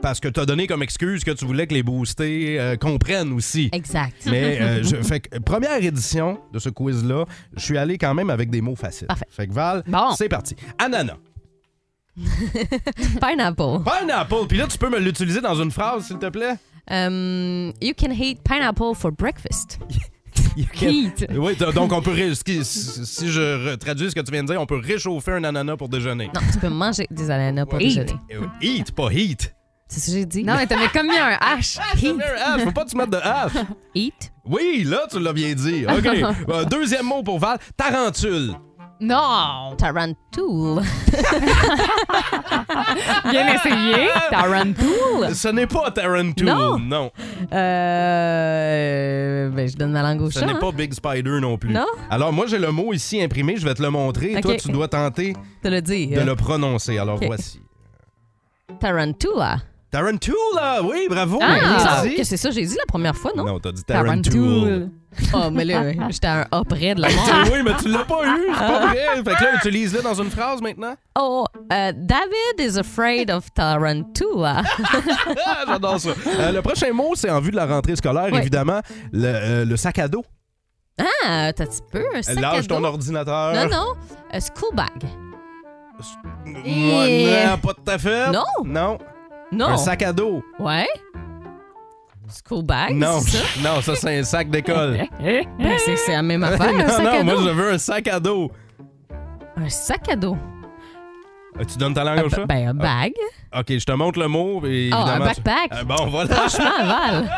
Parce 0.00 0.18
que 0.18 0.26
tu 0.28 0.40
as 0.40 0.46
donné 0.46 0.66
comme 0.66 0.82
excuse 0.82 1.22
que 1.22 1.30
tu 1.30 1.44
voulais 1.44 1.66
que 1.68 1.74
les 1.74 1.84
boostés 1.84 2.58
euh, 2.58 2.76
comprennent 2.76 3.32
aussi. 3.32 3.68
Exact. 3.72 4.16
Mais 4.26 4.60
euh, 4.60 4.82
je, 4.82 4.96
fait 4.96 5.20
que, 5.20 5.38
première 5.38 5.82
édition 5.82 6.40
de 6.52 6.58
ce 6.58 6.68
quiz-là, 6.70 7.24
je 7.56 7.62
suis 7.64 7.78
allé 7.78 7.98
quand 7.98 8.12
même 8.12 8.28
avec 8.30 8.50
des 8.50 8.60
mots 8.60 8.74
faciles. 8.74 9.06
Parfait. 9.06 9.26
Fait 9.30 9.46
que 9.46 9.52
Val, 9.52 9.84
Bon. 9.86 10.10
c'est 10.16 10.28
parti. 10.28 10.56
Ananas. 10.78 11.18
Pineapple. 13.20 13.84
Pineapple. 13.84 14.46
Puis 14.48 14.58
là, 14.58 14.66
tu 14.66 14.76
peux 14.76 14.90
me 14.90 14.98
l'utiliser 14.98 15.40
dans 15.40 15.54
une 15.54 15.70
phrase, 15.70 16.06
s'il 16.08 16.18
te 16.18 16.28
plaît? 16.28 16.56
Um, 16.90 17.72
you 17.80 17.94
can 17.96 18.10
eat 18.10 18.40
pineapple 18.42 18.94
for 18.94 19.12
breakfast. 19.12 19.78
Heat. 20.80 21.26
Oui, 21.34 21.56
donc 21.74 21.92
on 21.92 22.02
peut. 22.02 22.12
ré- 22.12 22.34
Si 22.34 22.64
si 22.64 23.30
je 23.30 23.74
traduis 23.76 24.10
ce 24.10 24.14
que 24.14 24.20
tu 24.20 24.32
viens 24.32 24.42
de 24.44 24.48
dire, 24.52 24.60
on 24.60 24.66
peut 24.66 24.80
réchauffer 24.82 25.32
un 25.32 25.44
ananas 25.44 25.76
pour 25.76 25.88
déjeuner. 25.88 26.30
Non, 26.34 26.40
tu 26.52 26.58
peux 26.58 26.68
manger 26.68 27.06
des 27.10 27.30
ananas 27.30 27.66
pour 27.66 27.80
Eat. 27.80 27.88
déjeuner. 27.88 28.20
Eat, 28.60 28.92
pas 28.92 29.08
heat. 29.10 29.54
C'est 29.88 30.00
ce 30.00 30.06
que 30.06 30.12
j'ai 30.12 30.24
dit. 30.26 30.42
Non, 30.44 30.54
mais 30.56 30.66
t'as 30.66 30.76
mis 30.78 30.88
comme 30.88 31.06
mis 31.06 31.18
un 31.18 31.36
H. 31.56 31.78
Fait 31.96 32.08
un 32.10 32.56
H, 32.58 32.64
faut 32.64 32.72
pas 32.72 32.84
que 32.84 32.90
tu 32.90 32.96
mettes 32.96 33.10
de 33.10 33.18
H. 33.18 33.50
Eat. 33.94 34.32
Oui, 34.46 34.84
là, 34.86 35.00
tu 35.10 35.20
l'as 35.20 35.32
bien 35.34 35.52
dit. 35.54 35.84
OK. 35.86 36.06
Euh, 36.06 36.64
deuxième 36.64 37.04
mot 37.06 37.22
pour 37.22 37.38
Val, 37.38 37.58
tarentule. 37.76 38.54
Non! 39.00 39.74
Tarantoul. 39.76 40.80
Bien 43.30 43.54
essayé. 43.54 44.08
Tarantoul. 44.30 45.34
Ce 45.34 45.48
n'est 45.48 45.66
pas 45.66 45.90
tarantule. 45.90 46.46
Non. 46.46 46.78
non. 46.78 47.10
Euh, 47.52 49.01
ben, 49.64 49.70
je 49.70 49.76
donne 49.76 49.92
ma 49.92 50.02
langue 50.02 50.22
au 50.22 50.30
Ce 50.30 50.38
chat. 50.40 50.46
n'est 50.46 50.52
hein. 50.52 50.58
pas 50.60 50.72
Big 50.72 50.92
Spider 50.92 51.40
non 51.40 51.56
plus. 51.58 51.72
Non? 51.72 51.86
Alors, 52.10 52.32
moi, 52.32 52.46
j'ai 52.46 52.58
le 52.58 52.70
mot 52.72 52.92
ici 52.92 53.22
imprimé. 53.22 53.56
Je 53.56 53.64
vais 53.64 53.74
te 53.74 53.82
le 53.82 53.90
montrer. 53.90 54.34
OK. 54.36 54.42
Toi, 54.42 54.56
tu 54.56 54.68
dois 54.70 54.88
tenter 54.88 55.34
De 55.62 55.68
le 55.70 55.80
dire. 55.82 56.18
de 56.20 56.24
le 56.24 56.36
prononcer. 56.36 56.98
Alors, 56.98 57.16
OK. 57.16 57.26
voici. 57.26 57.60
Tarantula. 58.80 59.58
Tarantula, 59.92 60.82
oui, 60.82 61.06
bravo. 61.10 61.38
Ah, 61.42 61.98
semble 62.00 62.14
que 62.14 62.24
c'est 62.24 62.38
ça 62.38 62.48
que 62.48 62.54
j'ai 62.54 62.64
dit 62.64 62.74
la 62.78 62.86
première 62.88 63.14
fois, 63.14 63.30
non? 63.36 63.44
Non, 63.44 63.60
t'as 63.60 63.72
dit 63.72 63.84
tarantule. 63.84 64.32
Tarantoul. 64.32 64.90
Oh, 65.34 65.50
mais 65.52 65.66
là, 65.66 65.92
j'étais 66.10 66.26
à 66.28 66.40
un 66.40 66.46
A 66.50 66.64
près 66.64 66.94
de 66.94 67.02
la 67.02 67.10
mort. 67.10 67.26
oui, 67.52 67.58
mais 67.62 67.72
tu 67.76 67.88
l'as 67.88 68.04
pas 68.06 68.24
eu, 68.26 68.46
c'est 68.50 68.58
pas 68.58 68.86
vrai. 68.86 68.96
Fait 69.16 69.22
que 69.22 69.44
là, 69.44 69.54
utilise-le 69.56 70.00
dans 70.00 70.14
une 70.14 70.30
phrase 70.30 70.62
maintenant. 70.62 70.94
Oh, 71.18 71.44
euh, 71.70 71.92
David 71.94 72.58
is 72.58 72.78
afraid 72.78 73.30
of 73.30 73.52
Tarantula. 73.52 74.62
Ah, 74.64 75.64
j'adore 75.68 76.00
ça. 76.00 76.10
Euh, 76.38 76.52
le 76.52 76.62
prochain 76.62 76.90
mot, 76.94 77.12
c'est 77.14 77.28
en 77.30 77.40
vue 77.40 77.50
de 77.50 77.56
la 77.56 77.66
rentrée 77.66 77.94
scolaire, 77.94 78.34
évidemment, 78.34 78.80
le, 79.12 79.26
euh, 79.26 79.64
le 79.66 79.76
sac 79.76 79.98
à 79.98 80.08
dos. 80.08 80.24
Ah, 81.26 81.52
t'as 81.52 81.64
un 81.64 81.66
petit 81.66 81.80
peu 81.92 82.02
un 82.14 82.22
sac 82.22 82.38
à 82.38 82.40
Lâche 82.40 82.66
ton 82.66 82.80
dos. 82.80 82.86
ordinateur. 82.86 83.52
Non, 83.54 83.68
non, 83.68 83.86
un 84.32 84.40
school 84.40 84.74
bag. 84.74 85.10
Moi, 86.46 87.08
Et- 87.08 87.46
non, 87.46 87.58
pas 87.58 87.74
tout 87.74 87.90
à 87.90 87.98
fait. 87.98 88.30
Non. 88.32 88.44
Non. 88.64 88.98
Non. 89.52 89.68
Un 89.68 89.76
sac 89.76 90.02
à 90.02 90.12
dos. 90.12 90.42
Ouais. 90.58 90.86
School 92.48 92.64
bag, 92.64 92.94
non. 92.94 93.20
c'est 93.20 93.36
ça? 93.36 93.44
Non, 93.62 93.80
ça, 93.82 93.94
c'est 93.94 94.18
un 94.18 94.22
sac 94.22 94.48
d'école. 94.48 94.98
Ben, 95.20 95.76
c'est 95.84 95.96
c'est 95.96 96.12
la 96.12 96.22
même 96.22 96.42
affaire, 96.44 96.68
un 96.70 96.72
non, 96.84 96.88
sac 96.88 97.04
non, 97.04 97.10
à 97.10 97.22
moi, 97.22 97.34
dos. 97.34 97.42
je 97.44 97.48
veux 97.50 97.72
un 97.72 97.78
sac 97.78 98.08
à 98.08 98.18
dos. 98.20 98.50
Un 99.56 99.68
sac 99.68 100.08
à 100.08 100.16
dos. 100.16 100.36
Euh, 101.60 101.64
Tu 101.70 101.76
donnes 101.76 101.92
ta 101.92 102.02
langue 102.04 102.24
au 102.24 102.30
chat? 102.30 102.46
Ben, 102.46 102.68
un 102.68 102.74
bag. 102.74 103.12
OK, 103.54 103.66
je 103.78 103.84
te 103.84 103.92
montre 103.92 104.18
le 104.18 104.28
mot. 104.28 104.62
Et 104.64 104.88
Ah, 104.90 104.96
un 104.96 105.00
évidemment, 105.18 105.30
tu- 105.34 105.42
backpack. 105.42 105.72
Euh, 105.80 105.84
bon, 105.84 106.06
voilà. 106.08 106.34
Franchement, 106.34 106.70
Val. 106.86 107.30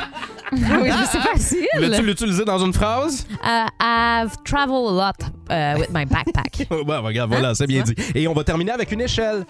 oui, 0.53 0.91
c'est 1.11 1.19
facile. 1.19 1.67
Voulais-tu 1.75 2.03
l'utiliser 2.07 2.45
dans 2.45 2.65
une 2.65 2.73
phrase? 2.73 3.27
Uh, 3.43 3.67
I've 3.81 4.37
traveled 4.45 4.87
a 4.87 4.93
lot 4.93 5.15
uh, 5.51 5.81
with 5.81 5.91
my 5.93 6.05
backpack. 6.05 6.69
ben, 6.87 6.99
regarde, 7.01 7.31
voilà, 7.31 7.57
c'est 7.57 7.67
bien 7.67 7.83
dit. 7.83 7.95
Et 8.15 8.29
on 8.29 8.33
va 8.35 8.45
terminer 8.45 8.71
avec 8.71 8.93
une 8.93 9.01
échelle. 9.01 9.45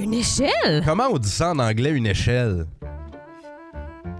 Une 0.00 0.14
échelle? 0.14 0.82
Comment 0.84 1.08
on 1.12 1.18
dit 1.18 1.28
ça 1.28 1.50
en 1.50 1.58
anglais, 1.58 1.90
une 1.90 2.06
échelle? 2.06 2.66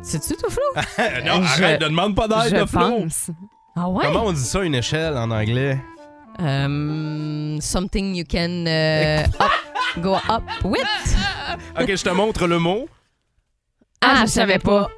C'est-tu 0.02 0.34
tout 0.37 0.50
Flo? 0.50 0.62
non, 1.25 1.42
Je- 1.42 1.62
arrête, 1.62 1.80
ne 1.80 1.88
demande 1.88 2.14
pas 2.14 2.28
d'aide, 2.28 2.54
Je 2.56 2.60
de 2.62 2.66
Flo. 2.66 2.80
pense. 2.80 3.30
Ah 3.76 3.88
ouais? 3.88 4.04
Comment 4.06 4.26
on 4.26 4.32
dit 4.32 4.40
ça, 4.40 4.62
une 4.62 4.75
échelle, 4.75 5.16
en 5.16 5.30
anglais? 5.30 5.78
Um, 6.38 7.58
something 7.60 8.14
you 8.14 8.25
can 8.30 8.64
uh, 8.66 9.25
up, 9.42 10.02
go 10.02 10.14
up 10.14 10.42
with. 10.64 10.80
OK, 11.80 11.94
je 11.96 12.02
te 12.04 12.10
montre 12.10 12.46
le 12.46 12.58
mot. 12.58 12.88
Ah, 14.02 14.22
je 14.22 14.26
savais 14.26 14.58
pas. 14.58 14.88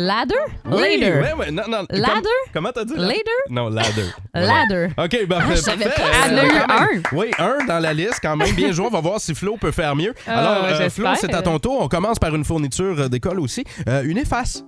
Ladder? 0.00 0.34
Oui, 0.64 1.00
Later. 1.00 1.20
ouais, 1.20 1.32
ouais, 1.32 1.50
non, 1.50 1.64
non. 1.68 1.84
Ladder? 1.90 2.04
Comme- 2.22 2.52
comment 2.54 2.70
t'as 2.72 2.84
dit? 2.84 2.94
là? 2.94 3.08
Later? 3.08 3.40
Non, 3.50 3.68
ladder. 3.68 4.04
Voilà. 4.34 4.46
Ladder. 4.68 4.88
OK, 4.96 5.26
ben, 5.26 5.38
Ah, 5.40 5.46
parfait. 5.48 5.70
Euh, 5.76 6.24
Elle 6.24 6.38
a 6.38 6.44
eu 6.44 6.50
un. 6.68 6.88
Oui, 7.12 7.30
un 7.38 7.64
dans 7.66 7.80
la 7.80 7.92
liste, 7.92 8.20
quand 8.22 8.36
même. 8.36 8.54
Bien 8.54 8.70
joué. 8.72 8.86
On 8.86 8.90
va 8.90 9.00
voir 9.00 9.20
si 9.20 9.34
Flo 9.34 9.56
peut 9.60 9.72
faire 9.72 9.96
mieux. 9.96 10.14
Ah, 10.26 10.38
Alors, 10.38 10.64
euh, 10.80 10.88
Flo, 10.88 11.06
c'est 11.16 11.34
à 11.34 11.42
ton 11.42 11.58
tour. 11.58 11.78
On 11.80 11.88
commence 11.88 12.20
par 12.20 12.32
une 12.34 12.44
fourniture 12.44 12.94
euh, 12.96 13.08
d'école 13.08 13.40
aussi. 13.40 13.64
Euh, 13.88 14.02
une 14.04 14.18
efface. 14.18 14.64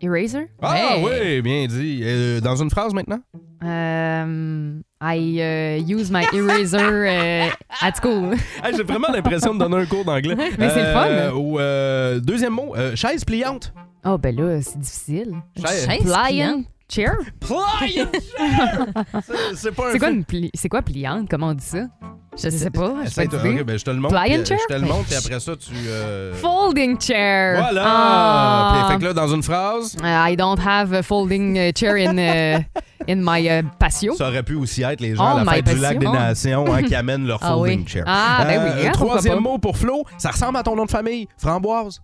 Eraser? 0.00 0.48
Ah 0.62 0.76
Hey. 0.96 1.04
oui, 1.04 1.42
bien 1.42 1.66
dit. 1.66 2.00
Euh, 2.04 2.40
dans 2.40 2.56
une 2.56 2.70
phrase 2.70 2.92
maintenant? 2.94 3.18
Um, 3.62 4.82
I 5.00 5.40
uh, 5.40 5.80
use 5.92 6.10
my 6.10 6.24
eraser 6.32 7.06
uh, 7.06 7.50
at 7.80 7.94
school. 7.96 8.34
Hey, 8.64 8.74
J'ai 8.76 8.82
vraiment 8.84 9.08
l'impression 9.12 9.54
de 9.54 9.58
donner 9.60 9.76
un 9.82 9.86
cours 9.86 10.04
d'anglais. 10.04 10.34
Mais 10.36 10.70
c'est 10.70 10.82
le 10.86 10.92
fun. 10.92 11.06
Euh, 11.08 11.32
ou, 11.32 11.58
euh, 11.58 12.20
deuxième 12.20 12.52
mot, 12.52 12.74
euh, 12.76 12.94
chaise 12.96 13.24
pliante. 13.24 13.72
Oh, 14.04 14.16
ben 14.18 14.34
là, 14.36 14.60
c'est 14.62 14.78
difficile. 14.78 15.34
Chaise- 15.56 15.86
pliante. 16.02 16.64
chair? 16.90 17.12
Pliant! 17.40 18.06
C'est- 19.26 19.54
C'est 19.56 19.72
pas 19.72 19.88
un 19.88 19.92
C'est 19.92 19.98
quoi, 19.98 20.10
une 20.10 20.24
pli- 20.24 20.50
c'est 20.54 20.68
quoi 20.68 20.82
pliante? 20.82 21.28
Comment 21.30 21.48
on 21.48 21.54
dit 21.54 21.64
ça? 21.64 21.84
Je 22.40 22.50
sais 22.50 22.70
pas. 22.70 22.94
Je 23.04 23.10
sais 23.10 23.24
pas 23.24 23.30
toi. 23.30 23.38
d'idée. 23.48 23.60
Ok, 23.60 23.66
ben, 23.66 23.78
je 23.78 23.84
te 23.84 23.90
le 23.90 23.96
montre. 23.98 24.14
Pliant 24.14 24.34
puis, 24.34 24.40
euh, 24.42 24.44
chair? 24.44 24.58
Je 24.68 24.74
te 24.74 24.80
le 24.80 24.86
montre, 24.86 25.04
puis 25.06 25.16
après 25.16 25.40
ça, 25.40 25.56
tu. 25.56 25.72
euh, 25.88 26.32
Folding 26.34 27.00
chair. 27.00 27.58
Voilà! 27.60 27.82
Ah. 27.84 28.76
Puis, 28.86 28.92
fait 28.94 29.00
que 29.00 29.04
là, 29.06 29.12
dans 29.12 29.28
une 29.34 29.42
phrase, 29.42 29.96
Uh, 30.02 30.30
I 30.32 30.36
don't 30.36 30.58
have 30.64 30.92
a 30.92 31.02
folding 31.02 31.56
uh, 31.56 31.72
chair 31.76 31.94
in, 31.96 32.16
uh, 32.16 32.62
in 33.08 33.16
my 33.22 33.48
uh, 33.48 33.62
patio. 33.78 34.14
ça 34.14 34.28
aurait 34.28 34.44
pu 34.44 34.54
aussi 34.54 34.82
être 34.82 35.00
les 35.00 35.16
gens 35.16 35.24
Oh, 35.34 35.38
à 35.38 35.44
la 35.44 35.52
fête 35.52 35.66
du 35.66 35.74
lac 35.76 35.98
des 35.98 36.06
passion. 36.06 36.20
Nations 36.20 36.74
hein, 36.74 36.82
qui 36.84 36.94
amènent 36.94 37.26
leur 37.26 37.40
Ah 37.42 37.48
folding 37.54 37.80
oui. 37.80 37.88
chair. 37.88 38.04
Ah, 38.06 38.44
ben 38.46 38.62
oui, 38.62 38.70
hein, 38.86 38.90
pourquoi 38.92 39.08
troisième 39.16 39.40
mot 39.40 39.58
pour 39.58 39.76
Flo, 39.76 40.04
ça 40.16 40.30
ressemble 40.30 40.58
à 40.58 40.62
ton 40.62 40.76
nom 40.76 40.84
de 40.84 40.90
famille, 40.90 41.26
Framboise. 41.38 42.00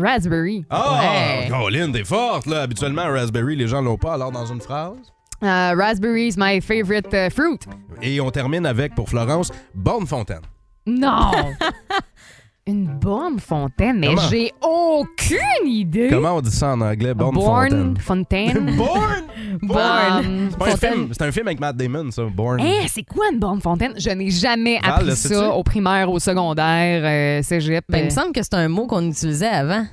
Raspberry. 0.00 0.64
Ah! 0.70 1.00
Ouais. 1.00 1.48
Colin, 1.50 1.90
t'es 1.92 2.04
forte, 2.04 2.46
là. 2.46 2.62
Habituellement, 2.62 3.04
raspberry, 3.10 3.56
les 3.56 3.68
gens 3.68 3.80
l'ont 3.80 3.96
pas, 3.98 4.14
alors 4.14 4.30
dans 4.32 4.46
une 4.46 4.60
phrase? 4.60 4.96
Uh, 5.42 5.74
raspberry 5.76 6.28
is 6.28 6.36
my 6.36 6.60
favorite 6.60 7.12
uh, 7.12 7.28
fruit. 7.30 7.58
Et 8.02 8.20
on 8.20 8.30
termine 8.30 8.64
avec, 8.66 8.94
pour 8.94 9.08
Florence, 9.08 9.52
Bonne 9.74 10.06
Fontaine. 10.06 10.40
Non! 10.86 11.30
Une 12.68 12.86
bonne 12.98 13.38
fontaine, 13.38 14.00
mais 14.00 14.08
Comment? 14.08 14.22
j'ai 14.28 14.50
aucune 14.60 15.66
idée. 15.66 16.08
Comment 16.10 16.32
on 16.36 16.40
dit 16.40 16.50
ça 16.50 16.70
en 16.72 16.80
anglais, 16.80 17.14
Bonne 17.14 17.30
Born 17.34 17.96
Fontaine? 18.00 18.56
fontaine. 18.56 18.76
Born! 18.76 19.25
Born. 19.62 20.48
C'est 20.50 20.58
pas 20.58 20.66
un 20.72 20.76
film, 20.76 21.08
c'est 21.12 21.22
un 21.22 21.32
film 21.32 21.46
avec 21.48 21.60
Matt 21.60 21.76
Damon, 21.76 22.10
ça, 22.10 22.22
Born. 22.24 22.60
Hein, 22.60 22.86
c'est 22.88 23.02
quoi 23.04 23.24
une 23.32 23.38
bonne 23.38 23.60
fontaine? 23.60 23.92
Je 23.96 24.10
n'ai 24.10 24.30
jamais 24.30 24.78
Val, 24.82 24.92
appris 24.94 25.16
ça 25.16 25.50
au 25.52 25.62
primaire, 25.62 26.10
au 26.10 26.18
secondaire, 26.18 27.02
euh, 27.04 27.42
cégep. 27.42 27.84
Ben, 27.88 27.98
il 27.98 28.04
me 28.04 28.10
euh, 28.10 28.14
semble 28.14 28.32
que 28.32 28.42
c'est 28.42 28.54
un 28.54 28.68
mot 28.68 28.86
qu'on 28.86 29.06
utilisait 29.08 29.46
avant. 29.48 29.84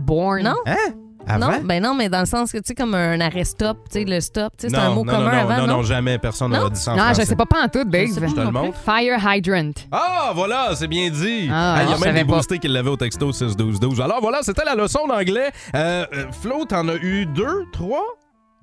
born. 0.00 0.42
Non? 0.42 0.54
Hein? 0.66 0.76
Avant? 1.24 1.52
Non, 1.52 1.58
ben 1.62 1.80
non, 1.80 1.94
mais 1.94 2.08
dans 2.08 2.18
le 2.18 2.26
sens 2.26 2.50
que, 2.50 2.58
tu 2.58 2.64
sais, 2.66 2.74
comme 2.74 2.96
un 2.96 3.20
arrêt 3.20 3.44
stop, 3.44 3.76
tu 3.88 4.00
sais, 4.00 4.04
le 4.04 4.20
stop, 4.20 4.54
tu 4.58 4.66
sais, 4.66 4.74
c'est 4.74 4.80
un 4.80 4.88
mot 4.90 5.04
non, 5.04 5.12
commun 5.12 5.24
non, 5.26 5.30
non, 5.30 5.38
avant, 5.38 5.56
non, 5.60 5.66
non? 5.68 5.76
non, 5.76 5.82
jamais. 5.84 6.18
Personne 6.18 6.50
n'a 6.50 6.58
Non? 6.58 6.68
dit 6.68 6.80
ça 6.80 6.94
en 6.94 6.96
Non, 6.96 7.02
je 7.02 7.06
français. 7.12 7.24
sais 7.26 7.36
pas 7.36 7.46
pas 7.46 7.62
en 7.62 7.68
tout, 7.68 7.84
Dave. 7.84 8.08
Je 8.08 8.34
te 8.34 8.40
le 8.40 8.50
montre. 8.50 8.76
Fire 8.78 9.20
hydrant. 9.24 9.70
Ah, 9.92 10.32
voilà, 10.34 10.70
c'est 10.74 10.88
bien 10.88 11.08
dit. 11.10 11.48
Ah, 11.48 11.76
Ah, 11.78 11.82
Il 11.84 11.90
y 11.90 11.92
a 11.92 11.96
je 11.96 12.04
même 12.04 12.14
des 12.16 12.24
pas. 12.24 12.34
boostés 12.34 12.58
qui 12.58 12.66
l'avaient 12.66 12.90
au 12.90 12.96
texto 12.96 13.30
6-12-12. 13.30 14.02
Alors 14.02 14.18
voilà, 14.20 14.38
c'était 14.42 14.64
la 14.64 14.74
leçon 14.74 15.06
d'anglais. 15.06 15.52
Euh, 15.76 16.04
euh, 16.12 16.24
Flo, 16.42 16.64
t'en 16.64 16.88
as 16.88 16.96
eu 16.96 17.24
deux, 17.26 17.66
trois? 17.72 18.02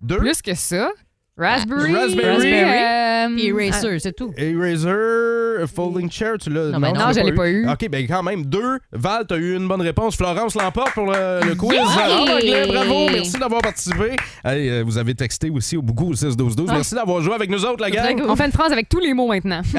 Deux? 0.02 0.18
Plus 0.18 0.42
que 0.42 0.54
ça. 0.56 0.90
Raspberry. 1.38 1.96
Raspberry. 1.96 2.54
euh, 2.54 3.28
Puis 3.34 3.48
eraser, 3.48 4.00
c'est 4.00 4.12
tout. 4.14 4.34
Eraser, 4.36 5.66
folding 5.74 6.12
chair, 6.12 6.34
tu 6.38 6.50
l'as? 6.50 6.66
Non, 6.72 6.80
ben 6.82 6.92
non, 6.92 7.14
je 7.14 7.22
l'ai 7.22 7.32
pas 7.34 7.48
eu. 7.50 7.66
OK, 7.66 7.88
ben 7.90 8.06
quand 8.08 8.22
même, 8.24 8.46
deux. 8.46 8.78
Val, 8.92 9.24
t'as 9.26 9.38
eu 9.38 9.56
une 9.56 9.66
bonne 9.66 9.80
réponse. 9.82 10.18
Florence 10.18 10.56
l'emporte 10.56 10.92
pour 10.94 11.06
le, 11.06 11.40
le 11.48 11.56
quiz 11.56 11.80
en 11.80 12.28
anglais. 12.28 12.68
Bravo, 12.68 13.10
merci 13.10 13.40
d'avoir 13.40 13.62
participé. 13.62 14.18
Hey, 14.44 14.68
euh, 14.70 14.84
vous 14.86 14.98
avez 14.98 15.16
texté 15.16 15.50
aussi 15.50 15.78
au 15.78 15.82
beaucoup 15.82 16.10
au 16.12 16.14
6-12-12. 16.14 16.66
Ah. 16.68 16.74
Merci 16.74 16.96
d'avoir 16.96 17.22
joué 17.22 17.36
avec 17.36 17.50
nous 17.50 17.64
autres, 17.64 17.82
la 17.82 17.90
gang. 17.92 18.22
On 18.28 18.36
fait 18.36 18.46
une 18.48 18.52
phrase 18.52 18.74
avec 18.74 18.90
tous 18.90 19.00
les 19.00 19.14
mots 19.14 19.28
maintenant. 19.30 19.62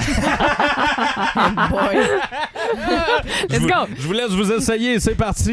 Je 3.48 3.54
Let's 3.54 3.60
vous- 3.60 3.68
go. 3.68 3.74
Je 3.98 4.06
vous 4.06 4.12
laisse 4.12 4.30
vous 4.30 4.52
essayer, 4.52 4.98
c'est 5.00 5.14
parti. 5.14 5.52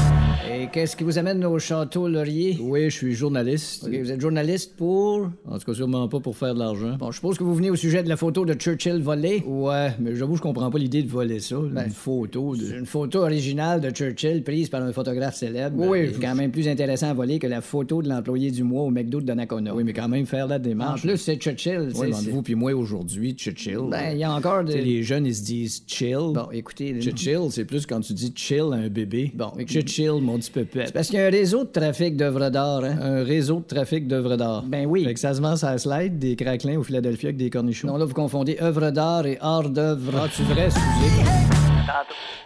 Et 0.61 0.67
qu'est-ce 0.67 0.95
qui 0.95 1.03
vous 1.03 1.17
amène 1.17 1.43
au 1.43 1.57
château 1.57 2.07
Laurier? 2.07 2.55
Oui, 2.61 2.83
je 2.91 2.95
suis 2.95 3.13
journaliste. 3.15 3.83
OK, 3.83 3.95
vous 3.99 4.11
êtes 4.11 4.21
journaliste 4.21 4.75
pour? 4.77 5.27
En 5.49 5.57
tout 5.57 5.65
cas, 5.65 5.73
sûrement 5.73 6.07
pas 6.07 6.19
pour 6.19 6.37
faire 6.37 6.53
de 6.53 6.59
l'argent. 6.59 6.97
Bon, 6.99 7.09
je 7.09 7.15
suppose 7.15 7.39
que 7.39 7.43
vous 7.43 7.55
venez 7.55 7.71
au 7.71 7.75
sujet 7.75 8.03
de 8.03 8.09
la 8.09 8.15
photo 8.15 8.45
de 8.45 8.53
Churchill 8.53 9.01
volée? 9.01 9.43
Ouais, 9.47 9.89
mais 9.99 10.15
j'avoue, 10.15 10.35
je 10.35 10.41
comprends 10.43 10.69
pas 10.69 10.77
l'idée 10.77 11.01
de 11.01 11.09
voler 11.09 11.39
ça. 11.39 11.55
une 11.55 11.89
photo 11.89 12.55
de... 12.55 12.77
Une 12.77 12.85
photo 12.85 13.21
originale 13.21 13.81
de 13.81 13.89
Churchill 13.89 14.43
prise 14.43 14.69
par 14.69 14.83
un 14.83 14.93
photographe 14.93 15.35
célèbre. 15.35 15.77
Oui, 15.79 16.11
c'est 16.13 16.21
quand 16.21 16.35
même 16.35 16.51
plus 16.51 16.67
intéressant 16.67 17.09
à 17.09 17.15
voler 17.15 17.39
que 17.39 17.47
la 17.47 17.61
photo 17.61 18.03
de 18.03 18.09
l'employé 18.09 18.51
du 18.51 18.61
mois 18.61 18.83
au 18.83 18.91
McDo 18.91 19.19
de 19.19 19.25
Donnacona. 19.25 19.73
Oui, 19.73 19.83
mais 19.83 19.93
quand 19.93 20.09
même 20.09 20.27
faire 20.27 20.45
la 20.45 20.59
démarche. 20.59 21.03
En 21.03 21.07
plus, 21.07 21.17
c'est 21.17 21.37
Churchill. 21.37 21.89
Oui, 21.95 22.13
c'est- 22.13 22.29
vous 22.29 22.43
puis 22.43 22.53
moi 22.53 22.71
aujourd'hui, 22.73 23.33
Churchill. 23.33 23.79
Ben, 23.89 24.11
il 24.11 24.19
y 24.19 24.23
a 24.23 24.31
encore 24.31 24.63
des... 24.63 24.79
Les 24.79 25.01
jeunes, 25.01 25.25
ils 25.25 25.33
se 25.35 25.43
disent 25.43 25.81
chill. 25.87 26.33
Bon, 26.35 26.49
écoutez... 26.51 27.01
Chill, 27.01 27.47
c'est 27.49 27.65
plus 27.65 27.87
quand 27.87 28.01
tu 28.01 28.13
dis 28.13 28.31
chill 28.35 28.67
à 28.71 28.75
un 28.75 28.89
bébé. 28.89 29.31
Bon, 29.33 29.51
chill, 29.65 30.21
mon 30.21 30.37
petit 30.37 30.50
pépette. 30.51 30.87
C'est 30.87 30.93
parce 30.93 31.07
qu'il 31.07 31.19
y 31.19 31.21
a 31.21 31.25
un 31.25 31.31
réseau 31.31 31.63
de 31.63 31.69
trafic 31.69 32.15
d'œuvres 32.15 32.49
d'art, 32.49 32.83
hein? 32.83 32.97
Un 33.01 33.23
réseau 33.23 33.59
de 33.59 33.65
trafic 33.65 34.07
d'œuvres 34.07 34.35
d'art. 34.35 34.63
Ben 34.63 34.85
oui. 34.85 35.05
Fait 35.05 35.13
que 35.13 35.19
ça 35.19 35.33
se 35.33 35.41
vend 35.41 35.55
ça 35.55 35.77
slide, 35.77 36.19
des 36.19 36.35
craquelins 36.35 36.77
au 36.77 36.83
Philadelphia 36.83 37.29
avec 37.29 37.37
des 37.37 37.49
cornichons. 37.49 37.87
Non, 37.87 37.97
là, 37.97 38.05
vous 38.05 38.13
confondez 38.13 38.57
œuvres 38.61 38.91
d'art 38.91 39.25
et 39.25 39.37
art 39.41 39.69
d'œuvre. 39.69 40.13
Ah, 40.23 40.27
tu 40.33 40.43
vrai, 40.43 40.65
excusez. 40.65 40.81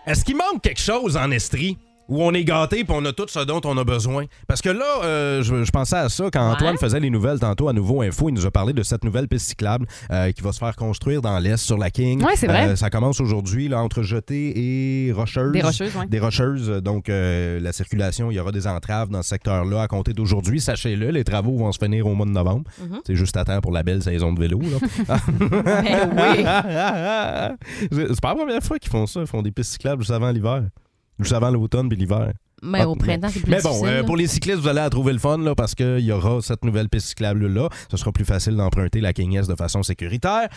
Est-ce 0.05 0.23
qu'il 0.23 0.35
manque 0.37 0.61
quelque 0.61 0.81
chose 0.81 1.17
en 1.17 1.31
Estrie? 1.31 1.77
Où 2.07 2.21
on 2.23 2.33
est 2.33 2.43
gâté 2.43 2.83
puis 2.83 2.95
on 2.95 3.03
a 3.05 3.13
tout 3.13 3.25
ce 3.27 3.39
dont 3.39 3.61
on 3.63 3.77
a 3.77 3.83
besoin. 3.83 4.25
Parce 4.47 4.61
que 4.61 4.69
là, 4.69 5.03
euh, 5.03 5.43
je, 5.43 5.63
je 5.63 5.71
pensais 5.71 5.95
à 5.95 6.09
ça 6.09 6.25
quand 6.31 6.51
Antoine 6.51 6.77
faisait 6.77 6.99
les 6.99 7.09
nouvelles 7.09 7.39
tantôt 7.39 7.67
à 7.67 7.73
Nouveau 7.73 8.01
Info. 8.01 8.29
Il 8.29 8.33
nous 8.33 8.45
a 8.45 8.51
parlé 8.51 8.73
de 8.73 8.83
cette 8.83 9.03
nouvelle 9.03 9.27
piste 9.27 9.47
cyclable 9.47 9.87
euh, 10.11 10.31
qui 10.31 10.41
va 10.41 10.51
se 10.51 10.59
faire 10.59 10.75
construire 10.75 11.21
dans 11.21 11.39
l'Est 11.39 11.57
sur 11.57 11.77
la 11.77 11.89
King. 11.89 12.23
Ouais, 12.23 12.35
c'est 12.35 12.47
vrai. 12.47 12.69
Euh, 12.69 12.75
ça 12.75 12.89
commence 12.89 13.19
aujourd'hui 13.19 13.67
là, 13.67 13.81
entre 13.81 14.03
Jeté 14.03 15.07
et 15.07 15.11
Rocheuse. 15.11 15.51
Des 15.51 15.61
Rocheuses, 15.61 15.95
ouais. 15.95 16.07
Des 16.07 16.19
Rocheuses. 16.19 16.69
Donc, 16.83 17.07
la 17.07 17.73
circulation, 17.73 18.31
il 18.31 18.35
y 18.35 18.39
aura 18.39 18.51
des 18.51 18.67
entraves 18.67 19.09
dans 19.09 19.23
ce 19.23 19.29
secteur-là 19.29 19.81
à 19.81 19.87
compter 19.87 20.13
d'aujourd'hui. 20.13 20.61
Sachez-le, 20.61 21.09
les 21.09 21.23
travaux 21.23 21.57
vont 21.57 21.71
se 21.71 21.79
finir 21.83 22.07
au 22.07 22.13
mois 22.13 22.25
de 22.25 22.31
novembre. 22.31 22.69
Mhm. 22.81 22.99
C'est 23.05 23.15
juste 23.15 23.35
à 23.37 23.45
temps 23.45 23.61
pour 23.61 23.71
la 23.71 23.83
belle 23.83 24.03
saison 24.03 24.33
de 24.33 24.39
vélo. 24.39 24.59
Ben 25.07 25.17
oui. 26.17 26.45
c'est 27.91 28.21
pas 28.21 28.29
la 28.29 28.35
première 28.35 28.63
fois 28.63 28.79
qu'ils 28.79 28.91
font 28.91 29.07
ça. 29.07 29.21
Ils 29.21 29.27
font 29.27 29.41
des 29.41 29.51
pistes 29.51 29.73
cyclables 29.73 30.01
juste 30.01 30.11
avant 30.11 30.31
l'hiver. 30.31 30.63
Juste 31.19 31.33
avant 31.33 31.49
l'automne 31.49 31.87
puis 31.89 31.97
l'hiver. 31.97 32.33
Mais 32.63 32.79
Ah, 32.81 32.89
au 32.89 32.95
printemps, 32.95 33.29
c'est 33.29 33.41
plus 33.41 33.51
Mais 33.51 33.61
bon, 33.61 33.85
euh, 33.85 34.03
pour 34.03 34.17
les 34.17 34.27
cyclistes, 34.27 34.57
vous 34.59 34.67
allez 34.67 34.79
à 34.79 34.89
trouver 34.89 35.13
le 35.13 35.19
fun 35.19 35.37
là, 35.37 35.53
parce 35.55 35.75
qu'il 35.75 35.99
y 35.99 36.11
aura 36.11 36.41
cette 36.41 36.63
nouvelle 36.65 36.89
piste 36.89 37.07
cyclable-là. 37.07 37.69
Ce 37.91 37.97
sera 37.97 38.11
plus 38.11 38.25
facile 38.25 38.55
d'emprunter 38.55 39.01
la 39.01 39.13
King 39.13 39.35
S 39.37 39.47
de 39.47 39.55
façon 39.55 39.83
sécuritaire. 39.83 40.47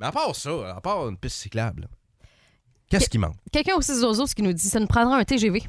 Mais 0.00 0.06
à 0.06 0.12
part 0.12 0.34
ça, 0.34 0.50
à 0.76 0.80
part 0.80 1.08
une 1.08 1.16
piste 1.16 1.36
cyclable, 1.36 1.88
qu'est-ce 2.90 3.08
qui 3.08 3.18
manque? 3.18 3.36
Quelqu'un 3.52 3.76
aussi 3.76 3.94
Zozo 3.94 4.24
qui 4.26 4.42
nous 4.42 4.52
dit 4.52 4.68
ça 4.68 4.80
nous 4.80 4.86
prendra 4.86 5.16
un 5.16 5.24
TGV. 5.24 5.62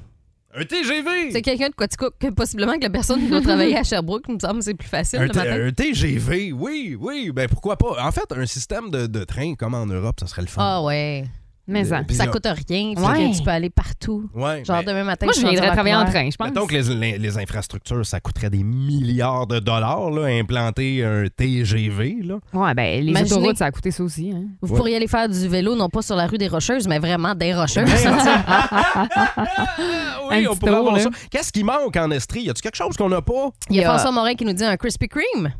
Un 0.57 0.63
TGV! 0.63 1.31
C'est 1.31 1.41
quelqu'un 1.41 1.67
de 1.69 1.75
Quaticook, 1.75 2.13
que 2.17 2.29
possiblement 2.29 2.75
que 2.77 2.83
la 2.83 2.89
personne 2.89 3.19
qui 3.19 3.27
doit 3.27 3.41
travailler 3.41 3.77
à 3.77 3.83
Sherbrooke, 3.83 4.23
il 4.29 4.35
me 4.35 4.39
semble 4.39 4.59
que 4.59 4.65
c'est 4.65 4.73
plus 4.73 4.87
facile 4.87 5.19
Un, 5.19 5.23
le 5.23 5.29
T- 5.31 5.37
matin. 5.39 5.65
un 5.67 5.71
TGV, 5.73 6.53
oui, 6.53 6.95
oui, 6.97 7.31
ben 7.33 7.49
pourquoi 7.49 7.75
pas? 7.77 7.97
En 8.01 8.11
fait, 8.13 8.31
un 8.31 8.45
système 8.45 8.89
de, 8.89 9.05
de 9.05 9.23
train 9.25 9.55
comme 9.55 9.73
en 9.73 9.85
Europe, 9.85 10.15
ça 10.19 10.27
serait 10.27 10.43
le 10.43 10.47
fun. 10.47 10.61
Ah 10.63 10.81
ouais. 10.81 11.25
Mais 11.67 11.83
ça. 11.85 12.03
Puis 12.05 12.15
Ça 12.15 12.25
là- 12.25 12.31
coûte 12.31 12.45
rien. 12.45 12.93
Tu, 12.95 13.01
Ouais. 13.01 13.31
que 13.31 13.37
tu 13.37 13.43
peux 13.43 13.49
aller 13.49 13.69
partout. 13.71 14.29
Ouais, 14.35 14.63
Genre 14.63 14.77
mais- 14.77 14.83
demain 14.83 15.03
matin, 15.03 15.25
Moi, 15.25 15.33
je 15.33 15.39
suis 15.39 15.47
viendrais 15.49 15.61
rendue 15.67 15.71
à 15.71 15.73
travailler 15.75 15.95
en 15.95 15.99
Vancouver. 15.99 16.19
train, 16.19 16.29
je 16.31 16.35
pense. 16.35 16.47
Mettons 16.49 16.67
que 16.67 16.75
les, 16.75 16.95
les- 16.95 17.17
les 17.17 17.37
infrastructures, 17.37 18.05
ça 18.05 18.19
coûterait 18.19 18.49
des 18.51 18.63
milliards 18.63 19.47
de 19.47 19.59
dollars, 19.59 20.11
là, 20.11 20.25
implanter 20.27 21.03
un 21.03 21.25
TGV. 21.35 22.17
Là. 22.23 22.35
Ouais, 22.53 22.73
ben, 22.75 23.03
les 23.03 23.09
Imaginez- 23.11 23.33
autoroutes, 23.33 23.57
ça 23.57 23.65
a 23.65 23.71
coûté 23.71 23.89
ça 23.91 24.03
aussi. 24.03 24.31
Hein. 24.31 24.43
Vous 24.61 24.71
Ouais. 24.73 24.77
pourriez 24.77 24.95
aller 24.97 25.07
faire 25.07 25.27
du 25.27 25.47
vélo, 25.47 25.75
non 25.75 25.89
pas 25.89 26.01
sur 26.03 26.15
la 26.15 26.27
rue 26.27 26.37
des 26.37 26.47
Rocheuses, 26.47 26.87
mais 26.87 26.99
vraiment 26.99 27.33
des 27.33 27.53
Rocheuses. 27.53 27.89
oui, 30.29 30.45
Un 30.45 30.49
on 30.49 30.51
petit 30.53 30.59
pourrait 30.59 30.71
tour, 30.71 30.79
avoir 30.79 30.95
là. 30.95 31.01
ça. 31.03 31.09
Qu'est-ce 31.29 31.51
qui 31.51 31.63
manque 31.63 31.95
en 31.97 32.11
Estrie? 32.11 32.43
Y 32.43 32.49
a-tu 32.49 32.61
quelque 32.61 32.75
chose 32.75 32.95
qu'on 32.97 33.09
n'a 33.09 33.21
pas? 33.21 33.49
Il 33.69 33.75
y 33.75 33.79
a 33.79 33.81
Il 33.81 33.83
y 33.83 33.85
a- 33.85 33.89
François 33.89 34.11
Morin 34.11 34.35
qui 34.35 34.45
nous 34.45 34.53
dit 34.53 34.63
un 34.63 34.77
Krispy 34.77 35.07
Kreme. 35.07 35.53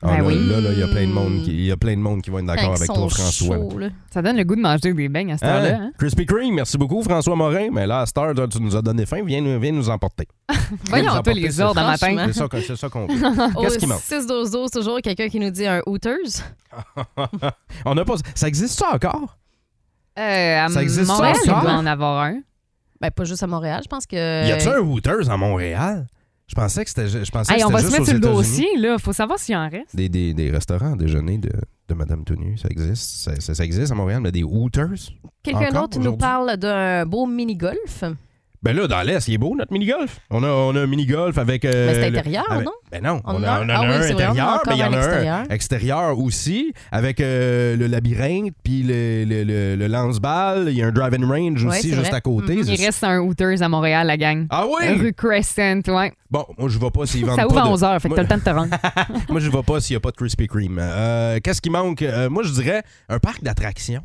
Ah, 0.00 0.06
Ben 0.08 0.18
là, 0.18 0.24
oui. 0.28 0.48
là, 0.48 0.60
là, 0.60 0.70
il 0.72 0.78
y 0.78 0.82
a 0.84 0.86
plein 0.86 1.06
de 1.08 1.12
monde 1.12 1.42
qui, 1.42 1.50
il 1.50 1.64
y 1.64 1.72
a 1.72 1.76
plein 1.76 1.96
de 1.96 2.00
monde 2.00 2.22
qui 2.22 2.30
vont 2.30 2.38
être 2.38 2.46
d'accord 2.46 2.66
Quand 2.68 2.76
avec 2.76 2.86
toi, 2.86 3.08
François. 3.08 3.56
là. 3.80 3.88
Ça 4.12 4.22
donne 4.22 4.36
le 4.36 4.44
goût 4.44 4.54
de 4.54 4.60
manger 4.60 4.92
des 4.94 5.08
beignes 5.08 5.32
à 5.32 5.38
cette 5.38 5.48
heure-là. 5.48 5.74
Hein? 5.74 5.80
Hein? 5.86 5.92
Krispy 5.98 6.24
Kreme, 6.24 6.54
merci 6.54 6.78
beaucoup, 6.78 7.02
François 7.02 7.34
Morin. 7.34 7.68
Mais 7.72 7.84
là, 7.84 8.02
à 8.02 8.06
cette 8.06 8.16
heure, 8.18 8.32
tu 8.48 8.62
nous 8.62 8.76
as 8.76 8.82
donné 8.82 9.06
faim, 9.06 9.22
viens, 9.26 9.40
nous- 9.40 9.58
viens 9.58 9.72
nous 9.72 9.90
emporter. 9.90 10.28
Voyons, 10.88 11.06
toi, 11.06 11.12
emporter, 11.18 11.34
les 11.40 11.60
ordres 11.60 11.82
matin. 11.82 12.16
C'est 12.26 12.32
ça, 12.32 12.46
c'est 12.64 12.76
ça 12.76 12.88
qu'on 12.88 13.06
veut. 13.08 13.14
Qu'est-ce 13.60 13.78
qui 13.78 13.86
manque? 13.88 13.98
6-12-12, 13.98 14.70
toujours 14.70 15.00
quelqu'un 15.02 15.28
qui 15.28 15.40
nous 15.40 15.50
dit 15.50 15.66
un 15.66 15.80
Hooters. 15.84 16.44
On 17.84 17.94
n'a 17.96 18.04
pas. 18.04 18.14
Ça 18.36 18.46
existe 18.46 18.78
ça 18.78 18.94
encore? 18.94 19.36
Euh, 20.16 20.64
à 20.64 20.68
Ça 20.68 20.82
existe 20.82 21.06
ça 21.06 21.12
Montréal, 21.12 21.36
il 21.44 21.50
encore? 21.50 21.62
doit 21.62 21.72
en 21.72 21.86
avoir 21.86 22.22
un. 22.24 22.40
Ben, 23.00 23.10
pas 23.10 23.24
juste 23.24 23.42
à 23.42 23.46
Montréal, 23.46 23.80
je 23.84 23.88
pense 23.88 24.06
que. 24.06 24.16
Y 24.46 24.52
a-tu 24.52 24.68
un 24.68 24.78
Hooters 24.78 25.28
à 25.30 25.36
Montréal? 25.36 26.06
Je 26.48 26.54
pensais 26.54 26.82
que 26.82 26.90
c'était. 26.90 27.08
Je 27.08 27.30
pensais 27.30 27.52
Hey, 27.52 27.60
que 27.60 27.66
on 27.66 27.70
va 27.70 27.80
se 27.80 27.90
mettre 27.92 28.04
sur 28.06 28.14
le 28.14 28.20
dossier, 28.20 28.66
là. 28.78 28.96
Faut 28.98 29.12
savoir 29.12 29.38
s'il 29.38 29.54
en 29.54 29.68
reste. 29.68 29.94
Des, 29.94 30.08
des, 30.08 30.32
des 30.34 30.50
restaurants 30.50 30.94
à 30.94 30.96
déjeuner 30.96 31.36
de, 31.38 31.50
de 31.88 31.94
Madame 31.94 32.24
Tenu, 32.24 32.56
ça 32.56 32.68
existe. 32.70 33.16
Ça, 33.22 33.38
ça- 33.40 33.54
ça 33.54 33.64
existe 33.64 33.92
à 33.92 33.94
Montréal, 33.94 34.20
mais 34.22 34.32
des 34.32 34.42
Hooters. 34.42 35.12
Quelqu'un 35.42 35.70
d'autre 35.82 35.98
nous 35.98 36.16
parle 36.16 36.56
d'un 36.56 37.04
beau 37.06 37.26
mini-golf. 37.26 38.04
Ben 38.60 38.74
là, 38.76 38.88
dans 38.88 39.02
l'Est, 39.02 39.28
il 39.28 39.34
est 39.34 39.38
beau 39.38 39.54
notre 39.56 39.72
mini-golf. 39.72 40.18
On 40.30 40.42
a, 40.42 40.48
on 40.48 40.74
a 40.74 40.80
un 40.80 40.86
mini-golf 40.86 41.38
avec. 41.38 41.64
euh, 41.64 41.86
Mais 41.86 41.94
c'est 41.94 42.10
le- 42.10 42.18
intérieur, 42.18 42.44
avec- 42.50 42.64
non? 42.66 42.72
Ben 42.90 43.02
non, 43.04 43.20
On 43.24 43.42
a, 43.44 43.52
a- 43.52 43.60
on 43.60 43.64
en 43.64 43.68
ah 43.68 43.74
a 43.76 43.80
oui, 43.82 43.86
un 43.94 44.02
c'est 44.02 44.12
vrai, 44.14 44.26
on 44.26 44.30
en 44.30 44.36
a 44.38 44.54
intérieur, 44.56 44.60
mais 44.66 44.74
il 44.74 44.78
y 44.78 44.82
en 44.82 44.86
a 44.86 44.88
un 44.88 44.92
un 44.92 44.98
extérieur. 45.02 45.44
extérieur 45.50 46.18
aussi, 46.18 46.72
avec 46.90 47.20
euh, 47.20 47.76
le 47.76 47.86
labyrinthe, 47.86 48.52
puis 48.64 48.82
le, 48.82 49.24
le, 49.24 49.44
le, 49.44 49.76
le 49.76 49.86
lance-balle. 49.86 50.66
Il 50.70 50.76
y 50.76 50.82
a 50.82 50.86
un 50.88 50.90
driving 50.90 51.24
range 51.24 51.62
Ouais, 51.64 51.78
aussi 51.78 51.90
juste 51.90 52.00
vrai. 52.08 52.14
à 52.14 52.20
côté. 52.20 52.54
Il 52.54 52.64
C'est- 52.76 52.84
reste 52.84 53.04
un 53.04 53.20
Hooters 53.20 53.62
à 53.62 53.68
Montréal, 53.68 54.06
la 54.08 54.16
gang. 54.16 54.46
Ah 54.50 54.64
oui? 54.66 54.88
Rue 54.98 55.12
Crescent, 55.12 55.82
ouais. 55.86 56.12
Bon, 56.30 56.44
moi, 56.58 56.68
je 56.68 56.78
vais 56.78 56.90
pas 56.90 57.06
s'ils 57.06 57.24
vendent 57.24 57.36
Ça 57.36 57.42
pas 57.42 57.48
ouvre 57.48 57.58
à 57.60 57.64
de- 57.64 57.68
11 57.68 57.82
h, 57.82 58.00
fait 58.00 58.08
que 58.08 58.14
t'as 58.14 58.22
Moi- 58.22 58.22
le 58.22 58.28
temps 58.28 58.36
de 58.38 58.42
te 58.42 58.50
rendre. 58.50 59.22
Moi, 59.30 59.40
je 59.40 59.50
vais 59.50 59.62
pas 59.62 59.80
s'il 59.80 59.94
n'y 59.94 59.98
a 59.98 60.00
pas 60.00 60.10
de 60.10 60.16
Krispy 60.16 60.46
Kreme. 60.48 60.78
Euh, 60.80 61.38
Qu'est-ce 61.44 61.60
qui 61.60 61.70
manque? 61.70 62.02
Euh, 62.02 62.28
moi, 62.28 62.42
je 62.42 62.50
dirais 62.52 62.82
un 63.08 63.18
parc 63.18 63.42
d'attractions. 63.42 64.02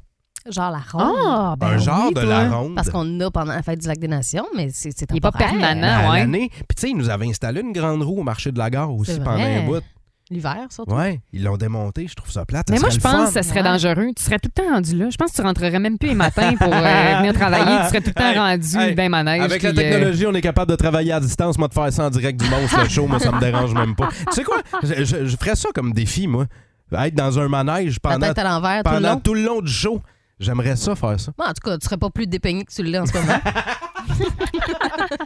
Genre 0.50 0.72
la 0.72 0.80
ronde. 0.92 1.16
Ah, 1.26 1.56
ben 1.58 1.68
un 1.68 1.78
genre 1.78 2.08
oui, 2.08 2.14
de 2.14 2.20
toi. 2.22 2.30
la 2.30 2.50
ronde. 2.50 2.76
Parce 2.76 2.90
qu'on 2.90 3.20
a 3.22 3.32
pendant 3.32 3.54
la 3.54 3.64
fête 3.64 3.80
du 3.80 3.88
Lac 3.88 3.98
des 3.98 4.08
Nations, 4.10 4.46
mais 4.56 4.70
c'est 4.74 4.92
c'est 4.98 5.06
Il 5.12 5.18
est 5.18 5.20
pas 5.22 5.32
temporaire. 5.32 5.52
permanent. 5.58 5.88
à 6.08 6.12
ouais. 6.12 6.20
l'année. 6.20 6.50
Puis, 6.50 6.76
tu 6.76 6.82
sais, 6.82 6.90
ils 6.90 6.98
nous 6.98 7.10
avaient 7.10 7.28
installé 7.30 7.62
une 7.62 7.72
grande 7.72 8.02
roue 8.04 8.20
au 8.20 8.24
marché 8.24 8.52
de 8.52 8.58
la 8.60 8.70
gare 8.70 8.94
aussi 8.94 9.18
pendant 9.20 9.42
un 9.44 9.62
bout. 9.66 9.82
L'hiver, 10.30 10.56
surtout. 10.70 10.94
Ouais, 10.96 11.22
ils 11.34 11.44
l'ont 11.44 11.58
démonté. 11.58 12.08
Je 12.08 12.16
trouve 12.16 12.32
ça 12.32 12.46
plate. 12.46 12.68
Ça 12.68 12.74
Mais 12.74 12.80
moi, 12.80 12.90
je 12.90 12.98
pense 12.98 13.28
que 13.28 13.34
ça 13.34 13.44
serait 13.44 13.62
Ouais. 13.62 13.64
dangereux. 13.70 14.08
Tu 14.16 14.24
serais 14.24 14.40
tout 14.40 14.50
le 14.56 14.64
temps 14.64 14.70
rendu 14.74 14.96
là. 14.98 15.10
Je 15.10 15.18
pense 15.18 15.32
que 15.32 15.36
tu 15.36 15.42
rentrerais 15.42 15.80
même 15.80 15.98
plus 15.98 16.10
les 16.10 16.16
matins 16.16 16.56
pour 16.56 16.74
euh, 16.74 17.18
venir 17.20 17.34
travailler. 17.34 17.82
Tu 17.84 17.88
serais 17.90 18.02
tout 18.02 18.08
le 18.10 18.14
temps 18.14 18.32
Hey, 18.32 18.38
rendu 18.40 18.78
hey, 18.80 18.96
d'un 18.96 19.10
manège. 19.10 19.42
Avec 19.42 19.62
la 19.62 19.70
euh, 19.70 19.74
technologie, 19.74 20.26
on 20.26 20.34
est 20.34 20.42
capable 20.42 20.72
de 20.72 20.76
travailler 20.78 21.12
à 21.12 21.20
distance. 21.20 21.58
Moi, 21.58 21.68
de 21.68 21.74
faire 21.74 21.92
ça 21.94 22.06
en 22.06 22.10
direct 22.10 22.40
du 22.42 22.50
monstre 22.50 22.82
le 22.84 22.90
show, 22.90 23.06
moi, 23.06 23.20
ça 23.20 23.32
me 23.32 23.40
dérange 23.40 23.74
même 23.74 23.96
pas. 23.96 24.08
Tu 24.30 24.34
sais 24.34 24.44
quoi? 24.44 24.58
Je, 24.82 25.04
je- 25.04 25.26
je 25.26 25.38
ferais 25.38 25.56
ça 25.56 25.70
comme 25.76 25.92
défi, 25.94 26.26
moi. 26.28 26.46
Être 26.94 27.16
dans 27.16 27.38
un 27.40 27.48
manège 27.50 28.00
pendant, 28.00 28.28
à 28.28 28.34
tout 28.34 28.92
le 28.94 29.00
long. 29.02 29.20
tout 29.20 29.34
le 29.34 29.42
long 29.44 29.62
du 29.62 29.72
show. 29.72 30.02
J'aimerais 30.44 30.76
ça 30.76 30.96
faire 30.96 31.20
ça. 31.20 31.32
Bon, 31.38 31.46
en 31.46 31.54
tout 31.54 31.62
cas, 31.70 31.78
tu 31.78 31.86
serais 31.86 31.98
pas 31.98 32.10
plus 32.10 32.28
dépeigné 32.28 32.64
que 32.66 32.72
tu 32.74 32.84
l'es 32.84 33.00
en 33.00 33.06
ce 33.06 33.14
moment. 33.14 33.40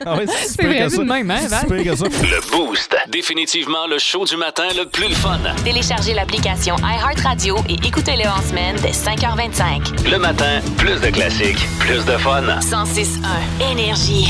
Ah 0.06 0.16
ouais, 0.18 0.28
si 0.28 0.50
C'est 0.50 0.58
pire 0.60 0.68
vrai, 0.70 0.78
que 0.84 0.90
c'est 0.90 0.96
ça. 0.98 1.02
de 1.04 1.08
même, 1.08 1.32
hein, 1.32 1.38
Si 1.42 1.48
Val? 1.48 1.66
pire 1.66 1.92
que 1.92 1.96
ça. 1.98 2.06
Le 2.06 2.52
Boost. 2.52 2.96
Définitivement 3.10 3.88
le 3.90 3.98
show 3.98 4.24
du 4.26 4.38
matin 4.38 4.64
le 4.78 4.88
plus 4.88 5.10
le 5.10 5.16
fun. 5.16 5.40
Téléchargez 5.64 6.14
l'application 6.14 6.76
iHeartRadio 6.78 7.58
et 7.70 7.74
écoutez-le 7.86 8.28
en 8.30 8.42
semaine 8.42 8.76
dès 8.82 8.92
5h25. 8.92 10.10
Le 10.10 10.18
matin, 10.20 10.62
plus 10.78 11.02
de 11.02 11.08
classiques, 11.10 11.68
plus 11.80 12.06
de 12.06 12.18
fun. 12.18 12.44
106.1 12.60 13.72
Énergie. 13.72 14.28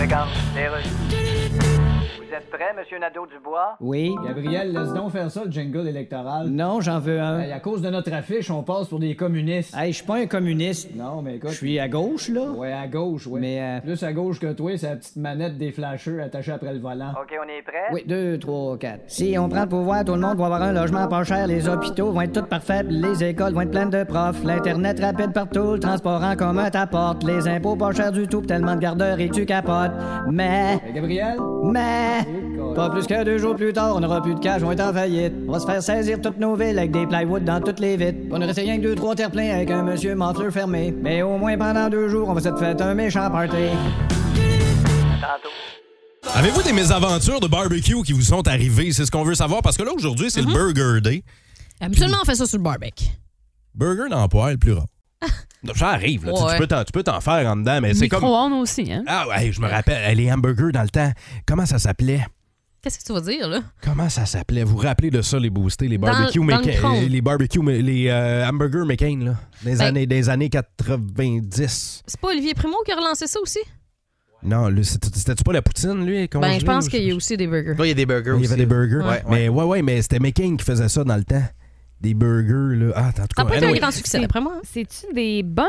Regarde, 0.00 0.28
les 0.54 0.68
rues. 0.68 0.84
Vous 2.36 2.42
êtes 2.42 2.50
prêt, 2.50 2.74
Monsieur 2.78 2.98
Nadeau-Dubois? 2.98 3.76
Oui. 3.80 4.14
Gabriel, 4.26 4.74
laisse 4.74 4.92
donc 4.92 5.10
faire 5.10 5.30
ça, 5.30 5.44
le 5.46 5.50
jingle 5.50 5.88
électoral. 5.88 6.48
Non, 6.48 6.82
j'en 6.82 6.98
veux 6.98 7.18
un. 7.18 7.40
à 7.50 7.60
cause 7.60 7.80
de 7.80 7.88
notre 7.88 8.12
affiche, 8.12 8.50
on 8.50 8.62
passe 8.62 8.88
pour 8.88 8.98
des 8.98 9.16
communistes. 9.16 9.74
Hey, 9.74 9.92
je 9.92 9.98
suis 9.98 10.06
pas 10.06 10.16
un 10.16 10.26
communiste. 10.26 10.94
Non, 10.94 11.22
mais 11.22 11.36
écoute. 11.36 11.50
Je 11.50 11.56
suis 11.56 11.78
à 11.78 11.88
gauche, 11.88 12.28
là. 12.28 12.50
Ouais, 12.50 12.74
à 12.74 12.86
gauche, 12.88 13.26
ouais. 13.26 13.40
Mais 13.40 13.58
euh, 13.62 13.80
plus 13.80 14.02
à 14.02 14.12
gauche 14.12 14.38
que 14.38 14.52
toi, 14.52 14.76
c'est 14.76 14.86
la 14.90 14.96
petite 14.96 15.16
manette 15.16 15.56
des 15.56 15.72
flasheurs 15.72 16.22
attachée 16.22 16.52
après 16.52 16.74
le 16.74 16.78
volant. 16.78 17.12
OK, 17.12 17.34
on 17.42 17.48
est 17.48 17.62
prêt? 17.62 17.86
Oui, 17.92 18.04
deux, 18.06 18.38
trois, 18.38 18.76
quatre. 18.76 19.04
Si 19.06 19.34
on 19.38 19.48
prend 19.48 19.62
le 19.62 19.68
pouvoir, 19.68 20.04
tout 20.04 20.14
le 20.14 20.20
monde 20.20 20.36
va 20.36 20.44
avoir 20.44 20.62
un 20.62 20.72
logement 20.72 21.08
pas 21.08 21.24
cher, 21.24 21.46
les 21.46 21.66
hôpitaux 21.66 22.12
vont 22.12 22.20
être 22.20 22.38
tous 22.42 22.46
parfaits, 22.46 22.86
les 22.90 23.24
écoles 23.24 23.54
vont 23.54 23.62
être 23.62 23.70
pleines 23.70 23.88
de 23.88 24.04
profs, 24.04 24.44
l'Internet 24.44 25.00
rapide 25.00 25.32
partout, 25.32 25.72
le 25.72 25.80
transport 25.80 26.22
en 26.22 26.36
commun 26.36 26.68
t'apporte, 26.68 27.24
les 27.24 27.48
impôts 27.48 27.76
pas 27.76 27.92
chers 27.92 28.12
du 28.12 28.26
tout, 28.26 28.42
pis 28.42 28.48
tellement 28.48 28.74
de 28.74 28.80
garderies 28.80 29.30
que 29.30 29.34
tu 29.36 29.46
capotes. 29.46 29.92
Mais... 30.30 30.78
Gabriel? 30.94 31.38
Mais... 31.64 32.25
Pas 32.74 32.90
plus 32.90 33.06
que 33.06 33.24
deux 33.24 33.38
jours 33.38 33.56
plus 33.56 33.72
tard, 33.72 33.94
on 33.96 34.02
aura 34.02 34.22
plus 34.22 34.34
de 34.34 34.40
cash, 34.40 34.62
on 34.62 34.66
va 34.66 34.72
être 34.74 34.80
en 34.80 34.92
faillite. 34.92 35.32
On 35.48 35.52
va 35.52 35.60
se 35.60 35.66
faire 35.66 35.82
saisir 35.82 36.20
toutes 36.20 36.38
nos 36.38 36.56
villes 36.56 36.78
avec 36.78 36.90
des 36.90 37.06
plywood 37.06 37.44
dans 37.44 37.60
toutes 37.60 37.80
les 37.80 37.96
vitres. 37.96 38.18
On 38.30 38.42
aurait 38.42 38.52
rien 38.52 38.76
que 38.76 38.82
deux, 38.82 38.94
trois 38.94 39.14
terre-pleins 39.14 39.54
avec 39.54 39.70
un 39.70 39.82
monsieur 39.82 40.14
manteleur 40.14 40.52
fermé. 40.52 40.94
Mais 41.02 41.22
au 41.22 41.38
moins 41.38 41.56
pendant 41.56 41.88
deux 41.88 42.08
jours, 42.08 42.28
on 42.28 42.34
va 42.34 42.40
se 42.40 42.54
faire 42.56 42.76
un 42.80 42.94
méchant 42.94 43.30
party. 43.30 43.56
Avez-vous 46.34 46.62
des 46.62 46.72
mésaventures 46.72 47.40
de 47.40 47.46
barbecue 47.46 48.02
qui 48.02 48.12
vous 48.12 48.22
sont 48.22 48.46
arrivées? 48.46 48.92
C'est 48.92 49.06
ce 49.06 49.10
qu'on 49.10 49.24
veut 49.24 49.34
savoir 49.34 49.62
parce 49.62 49.76
que 49.76 49.82
là, 49.82 49.92
aujourd'hui, 49.94 50.30
c'est 50.30 50.42
le 50.42 50.48
Burger 50.48 51.00
Day. 51.00 51.22
Absolument, 51.80 52.18
on 52.22 52.26
fait 52.26 52.34
ça 52.34 52.46
sur 52.46 52.58
le 52.58 52.64
barbecue. 52.64 53.06
Burger 53.74 54.08
dans 54.10 54.22
le 54.22 54.28
poêle, 54.28 54.58
plus 54.58 54.72
rare. 54.72 54.86
Ça 55.74 55.88
arrive, 55.88 56.24
là. 56.26 56.32
Tu 56.32 56.38
sais, 56.38 56.44
Ouais. 56.44 56.52
Tu 56.54 56.58
peux 56.60 56.66
t'en- 56.66 56.84
tu 56.84 56.92
peux 56.92 57.02
t'en 57.02 57.20
faire 57.20 57.50
en 57.50 57.56
dedans, 57.56 57.80
mais 57.80 57.94
c'est 57.94 58.08
comme. 58.08 58.20
Micro-ondes 58.22 58.52
aussi, 58.62 58.92
hein? 58.92 59.02
Ah 59.06 59.26
ouais, 59.28 59.50
je 59.52 59.60
me 59.60 59.66
rappelle, 59.68 60.16
les 60.16 60.30
hamburgers 60.32 60.70
dans 60.72 60.82
le 60.82 60.88
temps. 60.90 61.10
Comment 61.46 61.66
ça 61.66 61.78
s'appelait? 61.78 62.24
Qu'est-ce 62.82 62.98
que 63.00 63.04
tu 63.04 63.12
vas 63.12 63.20
dire, 63.20 63.48
là? 63.48 63.60
Comment 63.82 64.08
ça 64.08 64.26
s'appelait? 64.26 64.62
Vous 64.62 64.76
vous 64.76 64.82
rappelez 64.82 65.10
de 65.10 65.20
ça, 65.22 65.40
les 65.40 65.50
boostés, 65.50 65.88
les 65.88 65.98
Dans- 65.98 66.06
barbecues 66.06 66.38
dans 66.38 66.44
le 66.44 66.52
McCain- 66.52 66.66
micro-ondes. 66.70 67.08
les 67.10 67.20
barbecues, 67.20 67.82
les 67.82 68.08
euh, 68.10 68.46
hamburgers 68.48 68.84
McCain, 68.86 69.18
là, 69.24 69.34
des, 69.64 69.72
Ben- 69.76 69.80
années, 69.80 70.06
des 70.06 70.28
années 70.28 70.48
90. 70.50 72.02
C'est 72.06 72.20
pas 72.20 72.28
Olivier 72.28 72.54
Primo 72.54 72.76
qui 72.84 72.92
a 72.92 72.96
relancé 72.96 73.26
ça 73.26 73.40
aussi? 73.40 73.58
Non, 74.42 74.68
c'était-tu 74.82 75.42
pas 75.42 75.52
la 75.52 75.62
poutine, 75.62 76.04
lui? 76.06 76.28
Ben, 76.28 76.60
je 76.60 76.64
pense 76.64 76.88
qu'il 76.88 77.02
y 77.02 77.10
a 77.10 77.14
aussi 77.16 77.36
des 77.36 77.46
burgers. 77.48 77.74
il 77.80 77.86
y 77.86 77.90
a 77.90 77.94
des 77.94 78.06
burgers 78.06 78.34
Il 78.36 78.44
y 78.44 78.46
avait 78.46 78.56
des 78.56 78.66
burgers. 78.66 78.98
Ouais, 79.04 79.22
Mais 79.28 79.48
ouais, 79.48 79.64
ouais, 79.64 79.82
mais 79.82 80.00
c'était 80.02 80.20
McCain 80.20 80.56
qui 80.56 80.64
faisait 80.64 80.88
ça 80.88 81.02
dans 81.02 81.16
le 81.16 81.24
temps. 81.24 81.42
Des 82.00 82.12
burgers, 82.12 82.76
là. 82.76 82.92
Ah, 82.94 83.06
en 83.08 83.10
tout 83.10 83.16
Ça 83.16 83.26
cas, 83.36 83.42
n'a 83.44 83.48
pas 83.48 83.56
été 83.56 83.64
un 83.64 83.68
anyway. 83.68 83.80
grand 83.80 83.90
succès, 83.90 84.20
d'après 84.20 84.40
moi. 84.40 84.52
hein. 84.56 84.60
C'est-tu 84.70 85.12
des 85.14 85.42
buns? 85.42 85.64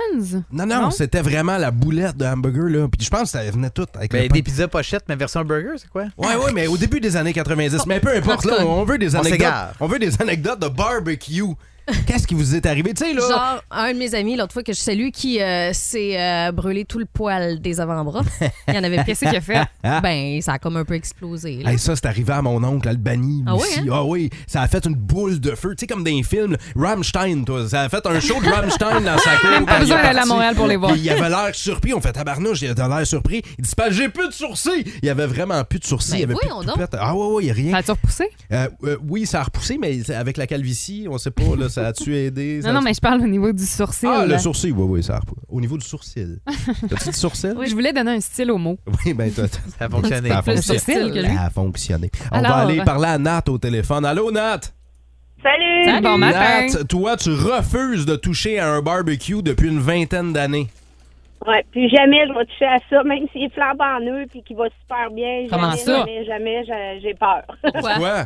Non, 0.52 0.66
non, 0.66 0.82
Non? 0.84 0.92
c'était 0.92 1.22
vraiment 1.22 1.58
la 1.58 1.72
boulette 1.72 2.18
de 2.18 2.26
hamburger, 2.26 2.70
là. 2.70 2.88
Puis 2.90 3.06
je 3.06 3.10
pense 3.10 3.22
que 3.32 3.40
ça 3.40 3.50
venait 3.50 3.70
tout 3.70 3.86
avec 3.96 4.12
Ben, 4.12 4.24
le 4.24 4.28
pain. 4.28 4.34
des 4.34 4.44
pizzas 4.44 4.68
pochettes, 4.68 5.06
mais 5.08 5.16
version 5.16 5.44
burger, 5.46 5.78
c'est 5.78 5.90
quoi? 5.90 6.04
Ouais, 6.18 6.36
ouais, 6.36 6.52
mais 6.54 6.68
au 6.68 6.76
début 6.76 7.00
des 7.00 7.16
années 7.16 7.32
90. 7.34 7.86
Mais 7.88 8.02
peu 8.02 8.14
importe, 8.16 8.44
là, 8.46 8.66
on 8.66 8.84
veut 8.84 8.98
des 8.98 9.16
anecdotes. 9.16 9.48
On 9.80 9.88
veut 9.88 10.00
des 10.00 10.22
anecdotes 10.22 10.60
de 10.62 10.68
barbecue. 10.68 11.44
Qu'est-ce 12.06 12.28
qui 12.28 12.34
vous 12.36 12.56
est 12.56 12.66
arrivé? 12.66 12.94
Tu 12.94 13.06
sais, 13.06 13.14
là. 13.14 13.22
Genre, 13.22 13.64
un 13.72 13.94
de 13.94 13.98
mes 13.98 14.14
amis, 14.16 14.36
l'autre 14.36 14.54
fois 14.54 14.64
que 14.64 14.74
je 14.74 14.80
salue, 14.80 15.10
qui 15.14 15.42
euh, 15.42 15.72
s'est 15.74 16.20
euh, 16.20 16.52
brûlé 16.52 16.84
tout 16.86 17.00
le 17.00 17.06
poil 17.06 17.60
des 17.62 17.80
avant-bras. 17.80 18.22
Il 18.68 18.74
y 18.74 18.78
en 18.78 18.84
avait 18.84 19.04
Qu'est-ce 19.06 19.26
qu'il 19.26 19.36
a 19.36 19.42
fait? 19.42 19.62
Ben, 20.04 20.42
ça 20.42 20.54
a 20.54 20.60
comme 20.60 20.76
un 20.78 20.84
peu 20.86 20.96
explosé. 20.96 21.64
là. 21.64 21.72
Hey, 21.72 21.80
ça, 21.80 21.96
c'est 21.96 22.06
arrivé 22.06 22.34
à 22.34 22.42
mon 22.42 22.62
oncle 22.64 22.88
Albany 22.90 23.44
Ah 23.48 23.56
aussi. 23.56 23.80
ouais, 23.82 23.90
Ah 23.92 24.04
oui, 24.04 24.30
ça 24.48 24.62
a 24.62 24.68
fait 24.68 24.86
une 24.86 24.96
boule 24.96 25.40
de 25.40 25.56
feu. 25.56 25.70
Tu 25.76 25.82
sais, 25.82 25.88
comme 25.88 26.04
dans 26.04 26.12
les 26.12 26.24
films, 26.24 26.58
Rammstein, 26.76 27.44
toi. 27.46 27.68
Ça 27.70 27.82
a 27.84 27.90
fait 27.90 28.06
un 28.06 28.20
show 28.20 28.40
de 28.42 28.50
Rammstein 28.50 29.02
dans 29.02 29.18
sa 29.18 29.38
cour. 29.38 29.50
est 29.70 29.80
besoin 29.80 30.02
d'aller 30.02 30.20
à. 30.20 30.26
Montréal 30.26 30.56
pour 30.56 30.68
les 30.68 30.76
voir. 30.76 30.96
Il 30.96 31.10
avait 31.10 31.30
l'air 31.30 31.50
surpris. 31.54 31.94
On 31.94 32.02
fait 32.02 32.12
tabarnouche, 32.12 32.62
il 32.62 32.70
a 32.70 32.88
l'air 32.88 33.08
surpris. 33.08 33.42
Il 33.58 33.64
dit, 33.64 33.76
pas, 33.76 33.90
j'ai 33.92 34.10
plus 34.10 34.28
de 34.28 34.34
sourcils. 34.34 34.84
Il 35.02 35.06
y 35.06 35.10
avait 35.10 35.26
vraiment 35.28 35.64
plus 35.64 35.80
de 35.80 35.86
sourcils. 35.86 36.12
Ben 36.12 36.18
il 36.18 36.22
y 36.22 36.24
avait 36.26 36.34
voyons 36.34 36.58
plus 36.58 36.66
de 36.66 36.72
donc. 36.72 36.76
poupettes. 36.76 37.00
Ah 37.00 37.16
ouais, 37.16 37.28
ouais, 37.36 37.44
il 37.44 37.48
y 37.48 37.52
a 37.52 37.54
rien. 37.54 37.72
Ça 37.72 37.78
a-tu 37.78 37.92
repoussé? 37.92 38.26
Euh, 38.52 38.68
oui, 39.08 39.26
ça 39.26 39.40
a 39.40 39.44
repoussé, 39.44 39.78
mais 39.80 40.00
avec 40.12 40.38
la 40.38 40.48
calvitie, 40.48 41.08
on 41.10 41.18
sait 41.18 41.32
pas, 41.32 41.56
là, 41.58 41.70
ça 41.82 41.88
a-tu 41.88 42.16
aidé? 42.26 42.62
ça 42.62 42.68
Non, 42.70 42.76
non, 42.76 42.82
mais 42.82 42.94
je 42.94 43.00
parle 43.02 43.22
au 43.22 43.28
niveau 43.28 43.52
du 43.52 43.66
sourcil. 43.66 44.10
Ah, 44.12 44.26
le 44.26 44.38
sourcil, 44.38 44.72
oui, 44.72 44.86
oui, 44.88 45.04
ça. 45.04 45.20
Au 45.50 45.60
niveau 45.62 45.78
du 45.78 45.86
sourcil. 45.86 46.40
T'as-tu 46.90 47.10
dit 47.10 47.18
sourcil? 47.18 47.54
Oui, 47.58 47.68
je 47.68 47.74
voulais 47.74 47.94
donner 47.94 48.12
un 48.12 48.20
style 48.20 48.52
au 48.52 48.58
mot. 48.58 48.78
Oui, 49.06 49.14
ben, 49.14 49.32
t'as- 49.32 49.48
Ça 49.48 49.86
a 49.86 49.90
fonctionné. 49.90 50.30
ça 50.30 50.38
a 50.40 50.42
fonctionné. 50.42 50.80
Ça 50.80 51.42
a 51.46 51.50
fonctionné. 51.50 52.12
On 52.32 52.36
Alors- 52.38 52.52
va 52.52 52.58
aller 52.64 52.82
parler 52.84 53.08
à 53.08 53.18
Nat 53.18 53.44
au 53.48 53.58
téléphone. 53.58 54.06
Allô, 54.06 54.32
Nat? 54.32 54.60
Salut! 55.44 55.86
Salut, 55.86 56.02
bon 56.04 56.18
matin. 56.18 56.66
Nat, 56.68 56.84
toi, 56.86 57.16
tu 57.16 57.30
refuses 57.30 58.06
de 58.06 58.16
toucher 58.16 58.60
à 58.60 58.70
un 58.74 58.82
barbecue 58.82 59.42
depuis 59.44 59.68
une 59.70 59.80
vingtaine 59.80 60.34
d'années. 60.34 60.68
Ouais, 61.46 61.64
puis 61.72 61.88
jamais 61.90 62.28
je 62.28 62.34
vais 62.34 62.46
toucher 62.46 62.66
à 62.66 62.78
ça, 62.90 63.04
même 63.04 63.26
s'il 63.32 63.44
est 63.44 63.54
flambant 63.54 63.98
en 63.98 64.02
eux 64.02 64.26
puis 64.30 64.42
qu'il 64.42 64.58
va 64.58 64.66
super 64.82 65.12
bien. 65.12 65.46
Comment 65.50 65.70
jamais, 65.70 65.84
ça? 65.84 65.98
Jamais, 66.00 66.26
jamais, 66.26 66.66
j'ai- 66.66 67.00
j'ai 67.02 67.14
peur. 67.14 67.44
Pourquoi? 67.62 68.26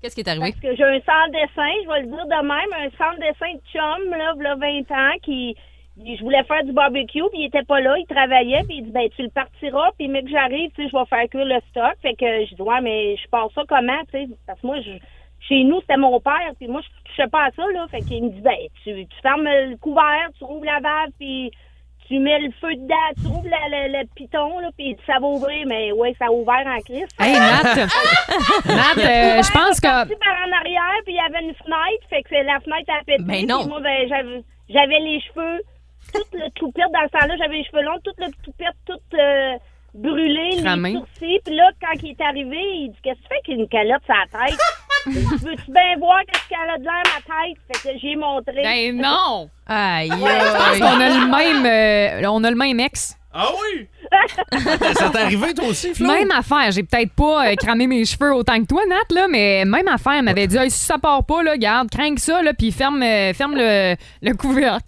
Qu'est-ce 0.00 0.14
qui 0.14 0.22
est 0.22 0.28
arrivé? 0.28 0.52
Parce 0.52 0.60
que 0.60 0.76
j'ai 0.76 0.84
un 0.84 1.00
centre 1.00 1.32
dessin, 1.32 1.72
je 1.84 1.88
vais 1.88 2.00
le 2.00 2.06
dire 2.06 2.26
de 2.26 2.42
même, 2.42 2.72
un 2.72 2.90
centre 2.96 3.20
dessin 3.20 3.52
de 3.54 3.60
chum, 3.70 4.10
là, 4.10 4.34
v'là 4.34 4.54
20 4.54 4.90
ans, 4.90 5.18
qui, 5.22 5.56
je 5.98 6.22
voulais 6.22 6.42
faire 6.44 6.64
du 6.64 6.72
barbecue, 6.72 7.22
puis 7.30 7.40
il 7.40 7.46
était 7.46 7.64
pas 7.64 7.80
là, 7.80 7.96
il 7.98 8.06
travaillait, 8.06 8.64
puis 8.64 8.78
il 8.78 8.84
dit, 8.84 8.90
ben, 8.90 9.08
tu 9.14 9.22
le 9.22 9.28
partiras, 9.28 9.90
puis 9.98 10.08
mais 10.08 10.22
que 10.22 10.30
j'arrive, 10.30 10.70
tu 10.70 10.82
sais, 10.82 10.88
je 10.90 10.96
vais 10.96 11.04
faire 11.04 11.28
cuire 11.28 11.44
le 11.44 11.60
stock. 11.68 11.94
Fait 12.00 12.14
que 12.14 12.46
je 12.46 12.54
dis, 12.54 12.62
ouais, 12.62 12.80
mais 12.80 13.16
je 13.16 13.28
pars 13.28 13.50
ça 13.54 13.62
comment, 13.68 14.00
tu 14.10 14.12
sais, 14.12 14.28
parce 14.46 14.60
que 14.60 14.66
moi, 14.66 14.80
je, 14.80 14.92
chez 15.40 15.64
nous, 15.64 15.80
c'était 15.80 15.98
mon 15.98 16.18
père, 16.20 16.52
puis 16.58 16.68
moi, 16.68 16.80
je 16.80 17.10
touchais 17.10 17.28
pas 17.28 17.46
à 17.46 17.50
ça, 17.50 17.62
là. 17.72 17.86
Fait 17.90 18.00
qu'il 18.00 18.24
me 18.24 18.30
dit, 18.30 18.40
ben, 18.40 18.56
tu, 18.82 19.06
tu 19.06 19.20
fermes 19.20 19.44
le 19.44 19.76
couvert, 19.76 20.30
tu 20.38 20.44
rouvres 20.44 20.64
la 20.64 20.80
valve, 20.80 21.12
puis 21.18 21.50
tu 22.10 22.18
mets 22.18 22.40
le 22.40 22.50
feu 22.60 22.74
dedans, 22.74 23.10
tu 23.22 23.28
rouvres 23.28 23.46
la- 23.48 23.86
le, 23.86 24.04
piton, 24.16 24.58
là, 24.58 24.68
puis 24.76 24.96
ça 25.06 25.20
va 25.20 25.28
ouvrir, 25.28 25.64
mais 25.68 25.92
ouais, 25.92 26.12
ça 26.18 26.26
a 26.26 26.30
ouvert 26.32 26.66
en 26.66 26.80
crise. 26.80 27.06
Hey, 27.20 27.38
Nat! 27.38 27.62
Nat, 28.66 28.98
euh, 28.98 29.42
je 29.42 29.52
pense 29.52 29.78
que. 29.78 29.86
parti 29.86 30.16
par 30.16 30.34
en 30.44 30.52
arrière, 30.58 30.98
puis 31.04 31.14
il 31.14 31.16
y 31.16 31.20
avait 31.20 31.46
une 31.46 31.54
fenêtre, 31.54 32.04
fait 32.10 32.22
que 32.24 32.34
la 32.34 32.58
fenêtre 32.58 32.90
a 32.90 33.04
pété. 33.04 33.22
Ben 33.22 33.46
non. 33.46 33.64
moi, 33.68 33.80
ben, 33.80 34.08
j'avais, 34.68 34.98
les 34.98 35.20
cheveux, 35.20 35.60
tout 36.12 36.26
le 36.32 36.50
toupette, 36.56 36.90
dans 36.92 37.06
ce 37.06 37.18
temps-là, 37.18 37.36
j'avais 37.38 37.58
les 37.58 37.64
cheveux 37.64 37.82
longs, 37.82 38.00
tout 38.02 38.14
le 38.18 38.26
toupette, 38.42 38.74
tout 38.86 39.16
euh, 39.16 39.56
brûlé, 39.94 40.62
Cramé. 40.64 40.90
les 40.90 40.94
sourcils. 40.98 41.40
Puis 41.46 41.54
là, 41.54 41.70
quand 41.80 41.94
il 42.02 42.10
est 42.10 42.20
arrivé, 42.22 42.58
il 42.58 42.90
dit, 42.90 42.98
qu'est-ce 43.04 43.18
que 43.18 43.22
tu 43.22 43.28
fais 43.28 43.34
avec 43.34 43.60
une 43.60 43.68
calotte 43.68 44.02
sur 44.04 44.14
la 44.14 44.46
tête? 44.46 44.58
Veux-tu 45.06 45.70
bien 45.72 45.96
voir 45.98 46.20
qu'est-ce 46.26 46.48
qu'elle 46.48 46.70
a 46.70 46.78
de 46.78 46.84
l'air, 46.84 47.02
ma 47.04 47.20
tête? 47.46 47.56
Fait 47.82 47.92
que 47.92 47.98
j'ai 48.00 48.16
montré. 48.16 48.62
Ben 48.62 48.96
non! 48.96 49.48
Aïe, 49.66 50.10
Je 50.10 50.78
pense 50.78 50.78
qu'on 50.78 51.00
a 51.00 51.08
le 51.08 51.26
même, 51.30 51.66
euh, 52.24 52.28
on 52.30 52.44
a 52.44 52.50
le 52.50 52.56
même 52.56 52.80
ex. 52.80 53.16
Ah 53.32 53.48
oui? 53.52 53.86
ça 54.94 55.08
t'est 55.10 55.18
arrivé, 55.20 55.54
toi 55.54 55.66
aussi, 55.68 55.94
Flo? 55.94 56.08
Même 56.08 56.32
affaire. 56.32 56.72
J'ai 56.72 56.82
peut-être 56.82 57.12
pas 57.12 57.46
euh, 57.50 57.54
cramé 57.54 57.86
mes 57.86 58.04
cheveux 58.04 58.34
autant 58.34 58.60
que 58.60 58.66
toi, 58.66 58.82
Nat, 58.88 59.14
là, 59.14 59.28
mais 59.28 59.64
même 59.64 59.86
affaire. 59.86 60.14
Elle 60.14 60.24
m'avait 60.24 60.48
dit 60.48 60.56
Hey, 60.56 60.70
si 60.70 60.84
ça 60.84 60.98
part 60.98 61.24
pas, 61.24 61.42
là, 61.44 61.56
garde, 61.56 61.88
crains 61.90 62.14
que 62.14 62.20
ça, 62.20 62.42
là, 62.42 62.52
puis 62.52 62.72
ferme, 62.72 63.02
euh, 63.02 63.32
ferme 63.32 63.54
le, 63.56 63.94
le 64.22 64.34
couvercle. 64.34 64.84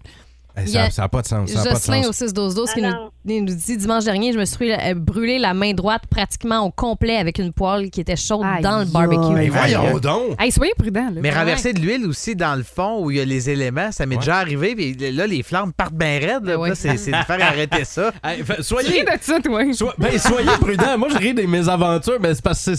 Hey, 0.56 0.76
a 0.76 0.90
ça 0.90 1.02
n'a 1.02 1.08
pas 1.08 1.22
de 1.22 1.26
sens. 1.26 1.50
Ça 1.50 1.60
a 1.60 1.62
pas 1.64 1.68
de 1.70 1.74
Jocelyn 1.76 2.02
sens. 2.02 2.08
au 2.08 2.12
6 2.26 2.32
12 2.34 2.54
12 2.54 2.72
qui 2.74 2.84
Ah 2.84 3.08
nous, 3.24 3.44
dit 3.46 3.76
dimanche 3.78 4.04
dernier, 4.04 4.32
je 4.34 4.38
me 4.38 4.44
suis 4.44 4.70
euh, 4.72 4.94
brûlé 4.94 5.38
la 5.38 5.54
main 5.54 5.72
droite 5.72 6.02
pratiquement 6.10 6.60
au 6.66 6.70
complet 6.70 7.16
avec 7.16 7.38
une 7.38 7.52
poêle 7.52 7.90
qui 7.90 8.00
était 8.02 8.16
chaude 8.16 8.44
Aïe, 8.44 8.62
dans 8.62 8.80
le 8.80 8.84
barbecue. 8.84 9.34
Ben 9.34 9.50
voyons 9.50 9.94
Aïe. 9.94 10.00
donc. 10.00 10.40
Hey, 10.40 10.52
soyez 10.52 10.72
prudents. 10.76 11.06
Là. 11.10 11.20
Mais 11.22 11.30
Ouais. 11.30 11.38
renverser 11.38 11.72
de 11.72 11.80
l'huile 11.80 12.06
aussi 12.06 12.36
dans 12.36 12.54
le 12.54 12.62
fond 12.64 13.02
où 13.02 13.10
il 13.10 13.16
y 13.16 13.20
a 13.20 13.24
les 13.24 13.48
éléments, 13.48 13.90
ça 13.92 14.04
m'est 14.04 14.16
Ouais. 14.16 14.20
déjà 14.20 14.36
arrivé. 14.36 14.74
Puis 14.74 14.94
là, 15.12 15.26
les 15.26 15.42
flammes 15.42 15.72
partent 15.72 15.94
bien 15.94 16.18
raides. 16.18 16.44
Là, 16.44 16.58
Ouais. 16.58 16.68
Là, 16.68 16.74
c'est 16.74 16.92
de 16.92 16.96
faire 16.96 17.42
arrêter 17.42 17.84
ça. 17.84 18.12
Hey, 18.24 18.42
fait- 18.44 18.54
Tu 18.56 18.60
ris 18.60 18.64
soyez, 18.64 19.04
de 19.04 19.10
ça, 19.20 19.40
toi. 19.40 19.72
so- 19.72 19.90
ben, 19.98 20.18
soyez 20.18 20.50
prudents. 20.60 20.98
Moi, 20.98 21.08
je 21.10 21.16
ris 21.18 21.34
des 21.34 21.46
mésaventures, 21.46 22.18
mais 22.20 22.34
c'est 22.34 22.42
parce 22.44 22.64
que, 22.64 22.74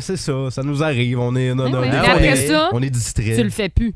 c'est- 0.00 0.16
ça. 0.16 0.32
Ça 0.50 0.62
nous 0.62 0.82
arrive. 0.82 1.20
On 1.20 1.34
est, 1.36 1.54
non, 1.54 1.68
non, 1.68 1.80
oui. 1.80 1.90
des 1.90 1.96
Mais 1.96 2.04
fois, 2.04 2.14
on 2.16 2.18
est- 2.18 2.46
ça, 2.48 2.68
on 2.72 2.82
est 2.82 2.90
distrait. 2.90 3.36
Tu 3.36 3.42
le 3.44 3.50
fais 3.50 3.68
plus. 3.68 3.92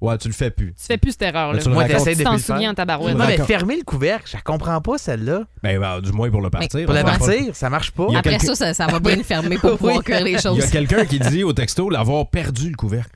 Ouais, 0.00 0.16
tu 0.16 0.28
le 0.28 0.34
fais 0.34 0.50
plus. 0.50 0.68
Tu 0.74 0.84
fais 0.86 0.96
plus 0.96 1.10
cette 1.12 1.22
erreur-là. 1.22 1.60
Le 1.64 1.70
Moi, 1.72 1.84
t'essayes 1.84 2.16
de 2.16 2.22
t'en 2.22 2.32
le 2.32 2.38
souviens 2.38 2.70
en 2.70 2.74
tabarouette. 2.74 3.16
Non, 3.16 3.26
mais 3.26 3.36
fermer 3.38 3.76
le 3.76 3.82
couvercle, 3.84 4.30
je 4.30 4.36
la 4.36 4.40
comprends 4.40 4.80
pas, 4.80 4.96
celle-là. 4.96 5.42
Ben, 5.62 5.78
ben, 5.78 6.00
du 6.00 6.10
moins 6.12 6.30
pour 6.30 6.40
le 6.40 6.48
partir. 6.48 6.86
Pour 6.86 6.94
pas- 6.94 7.04
partir, 7.04 7.54
ça 7.54 7.68
marche 7.68 7.90
pas. 7.90 8.06
Il 8.08 8.16
Après 8.16 8.38
ça, 8.38 8.54
ça, 8.54 8.72
ça 8.72 8.86
va 8.86 8.98
bien 8.98 9.16
le 9.16 9.22
fermer 9.22 9.58
pour 9.58 9.76
pouvoir 9.76 10.02
cuire 10.02 10.24
les 10.24 10.32
Il 10.32 10.40
choses. 10.40 10.56
y 10.58 10.62
a 10.62 10.66
quelqu'un 10.68 11.04
qui 11.04 11.18
dit 11.18 11.44
au 11.44 11.52
texto 11.52 11.90
l'avoir 11.90 12.28
perdu 12.30 12.70
le 12.70 12.76
couvercle. 12.76 13.10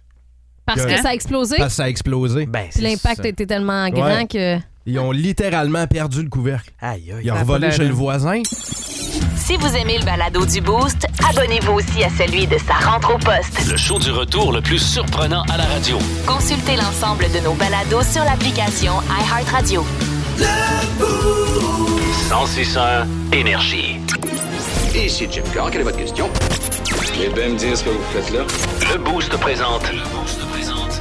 Parce 0.67 0.85
que 0.85 0.97
ça 1.01 1.09
a 1.11 1.15
explosé, 1.15 1.57
Parce 1.57 1.71
que 1.71 1.75
ça 1.77 1.85
a 1.85 1.89
explosé. 1.89 2.47
Ben, 2.47 2.67
l'impact 2.81 3.25
été 3.25 3.47
tellement 3.47 3.89
grand 3.89 4.05
Ouais. 4.17 4.27
que. 4.27 4.59
Ils 4.87 4.99
ont 4.99 5.13
littéralement 5.13 5.87
perdu 5.87 6.23
le 6.23 6.29
couvercle. 6.29 6.71
Aïe, 6.83 7.11
aïe. 7.13 7.21
Ils 7.25 7.31
ont 7.31 7.35
Ça 7.35 7.41
a 7.41 7.43
revolé 7.45 7.69
pas 7.69 7.77
chez 7.77 7.85
le 7.89 7.95
voisin. 7.95 8.43
Si 9.45 9.57
vous 9.59 9.77
aimez 9.77 9.99
le 9.99 10.05
balado 10.07 10.47
du 10.47 10.63
Boost, 10.63 11.07
abonnez-vous 11.29 11.75
aussi 11.75 12.03
à 12.03 12.09
celui 12.09 12.47
de 12.47 12.57
sa 12.57 12.73
rentre 12.91 13.15
au 13.15 13.19
poste. 13.19 13.69
Le 13.71 13.77
show 13.77 13.99
du 13.99 14.11
retour 14.11 14.55
le 14.55 14.63
plus 14.63 14.79
surprenant 14.79 15.43
à 15.53 15.59
la 15.59 15.65
radio. 15.65 15.99
Consultez 16.27 16.77
l'ensemble 16.77 17.31
de 17.31 17.41
nos 17.41 17.53
balados 17.53 18.05
sur 18.05 18.25
l'application 18.25 18.95
iHeartRadio. 19.03 19.85
1061 20.39 23.07
Énergie. 23.33 24.01
Ici 24.95 25.29
Jim 25.31 25.43
Carr, 25.53 25.71
quelle 25.71 25.83
est 25.83 25.85
votre 25.85 25.99
question? 25.99 26.31
Eh 27.23 27.29
bien 27.29 27.51
me 27.51 27.59
dire 27.59 27.77
ce 27.77 27.85
que 27.85 27.91
vous 27.91 28.03
faites 28.15 28.31
là. 28.33 28.47
Le 28.93 28.99
Boost 28.99 29.37
présente. 29.37 29.83
Le 29.93 29.99
Boost 29.99 30.39
présente. 30.39 30.54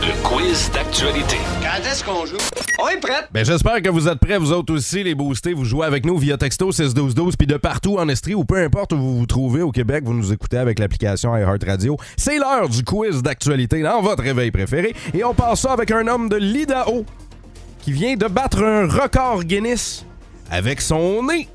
Le 0.06 0.22
quiz 0.22 0.70
d'actualité. 0.74 1.38
Quand 1.62 1.90
est-ce 1.90 2.04
qu'on 2.04 2.26
joue? 2.26 2.36
On 2.78 2.90
est 2.90 3.00
prêt! 3.00 3.26
Ben, 3.32 3.46
j'espère 3.46 3.82
que 3.82 3.88
vous 3.88 4.10
êtes 4.10 4.20
prêts, 4.20 4.38
vous 4.38 4.52
autres 4.52 4.74
aussi, 4.74 5.02
les 5.02 5.16
boostés. 5.16 5.54
Vous 5.54 5.64
jouez 5.64 5.86
avec 5.86 6.06
nous 6.06 6.18
via 6.18 6.36
texto 6.36 6.74
61212 6.74 7.38
puis 7.38 7.48
de 7.48 7.56
partout 7.56 7.98
en 7.98 8.10
Estrie 8.10 8.36
ou 8.36 8.44
peu 8.44 8.58
importe 8.58 8.92
où 8.92 8.98
vous 8.98 9.20
vous 9.20 9.26
trouvez 9.26 9.62
au 9.62 9.72
Québec, 9.72 10.04
vous 10.04 10.14
nous 10.14 10.34
écoutez 10.34 10.58
avec 10.58 10.80
l'application 10.80 11.34
iHeartRadio. 11.38 11.96
C'est 12.18 12.38
l'heure 12.38 12.68
du 12.68 12.84
quiz 12.84 13.24
d'actualité 13.24 13.82
dans 13.82 14.02
votre 14.02 14.24
réveil 14.24 14.52
préféré. 14.52 14.94
Et 15.14 15.24
on 15.24 15.34
passe 15.34 15.62
ça 15.62 15.72
avec 15.72 15.90
un 15.90 16.06
homme 16.10 16.28
de 16.28 16.36
l'Idaho 16.36 17.06
qui 17.80 17.94
vient 17.94 18.18
de 18.18 18.28
battre 18.28 18.62
un 18.62 18.90
record 18.90 19.46
Guinness 19.46 20.06
avec 20.52 20.82
son 20.82 21.24
nez. 21.24 21.48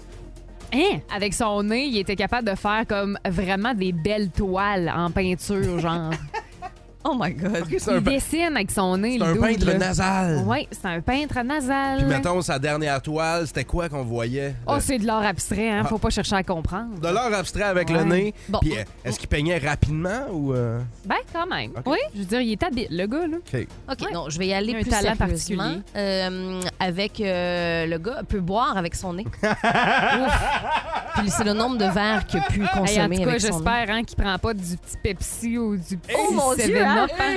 Hein? 0.73 1.01
Avec 1.15 1.35
son 1.35 1.65
nez, 1.65 1.85
il 1.85 1.99
était 1.99 2.17
capable 2.17 2.49
de 2.49 2.55
faire 2.55 2.87
comme 2.89 3.19
vraiment 3.29 3.75
des 3.75 3.93
belles 3.93 4.31
toiles 4.31 4.91
en 4.97 5.11
peinture, 5.11 5.81
genre. 5.81 6.13
Oh 7.11 7.17
my 7.19 7.33
God. 7.33 7.65
c'est 7.79 7.91
un, 7.91 7.97
Il 7.97 8.03
dessine 8.05 8.55
avec 8.57 8.71
son 8.71 8.97
nez. 8.99 9.17
c'est 9.19 9.25
un 9.25 9.33
dude, 9.33 9.41
peintre 9.41 9.67
là. 9.67 9.79
nasal. 9.79 10.43
Oui, 10.47 10.69
c'est 10.71 10.85
un 10.87 11.01
peintre 11.01 11.41
nasal. 11.43 11.99
Puis 12.01 12.07
mettons, 12.07 12.43
sa 12.43 12.59
dernière 12.59 13.01
toile, 13.01 13.47
c'était 13.47 13.65
quoi 13.65 13.89
qu'on 13.89 14.05
voyait? 14.05 14.55
Oh, 14.67 14.73
Euh, 14.73 14.79
c'est 14.81 14.99
de 14.99 15.07
l'art 15.07 15.25
abstrait, 15.25 15.71
hein? 15.71 15.83
Ah. 15.85 15.89
Faut 15.89 15.97
pas 15.99 16.11
chercher 16.11 16.37
à 16.37 16.43
comprendre. 16.43 16.99
de 17.01 17.09
l'art 17.09 17.33
abstrait 17.33 17.63
avec 17.63 17.89
le 17.89 18.01
Ouais. 18.01 18.05
nez. 18.05 18.35
Bon. 18.49 18.59
Puis 18.61 18.77
euh, 18.77 18.83
est-ce 19.05 19.19
qu'il 19.19 19.29
peignait 19.29 19.57
rapidement 19.59 20.27
ou... 20.33 20.53
euh, 20.53 20.81
Ben, 21.07 21.17
quand 21.33 21.47
même. 21.47 21.71
Ok. 21.77 21.87
Oui. 21.87 21.99
Je 22.15 22.19
veux 22.21 22.25
dire, 22.27 22.41
il 22.43 22.53
est 22.53 22.63
habile, 22.63 22.89
le 22.91 23.07
gars, 23.07 23.27
là. 23.27 23.37
OK. 23.39 23.67
OK, 23.91 23.99
Ouais. 24.07 24.13
non, 24.13 24.29
je 24.29 24.39
vais 24.39 24.49
y 24.49 24.53
aller 24.55 24.75
Un 24.75 24.81
plus 24.83 24.91
talent 24.91 25.15
sérieusement. 25.17 25.27
particulier. 25.65 25.83
Euh, 25.97 26.61
avec 26.79 27.21
euh, 27.21 27.87
le 27.87 27.99
gars 27.99 28.21
peut 28.29 28.41
boire 28.41 28.77
avec 28.77 28.95
son 28.95 29.15
nez. 29.15 29.25
Ouf. 29.43 30.43
Puis 31.17 31.31
c'est 31.31 31.45
le 31.45 31.53
nombre 31.53 31.79
de 31.79 31.85
verres 31.87 32.27
qu'il 32.27 32.39
a 32.41 32.43
pu 32.43 32.61
Hey, 32.63 32.69
en 32.75 32.79
consommer 32.81 33.17
tout 33.17 33.23
cas, 33.25 33.29
avec 33.31 33.41
son 33.41 33.47
nez. 33.49 33.55
j'espère 33.55 33.91
hein, 33.91 34.03
qu'il 34.05 34.17
prend 34.17 34.39
pas 34.39 34.55
du 34.55 34.77
petit 34.77 34.97
Pepsi 35.03 35.59
ou 35.59 35.77
du 35.77 35.97
petit 35.97 36.15
Oh, 36.19 36.33
mon 36.33 36.55
Dieu, 36.55 36.65
7-Up, 36.77 36.85
hein? 36.87 36.98
Hein? 37.03 37.37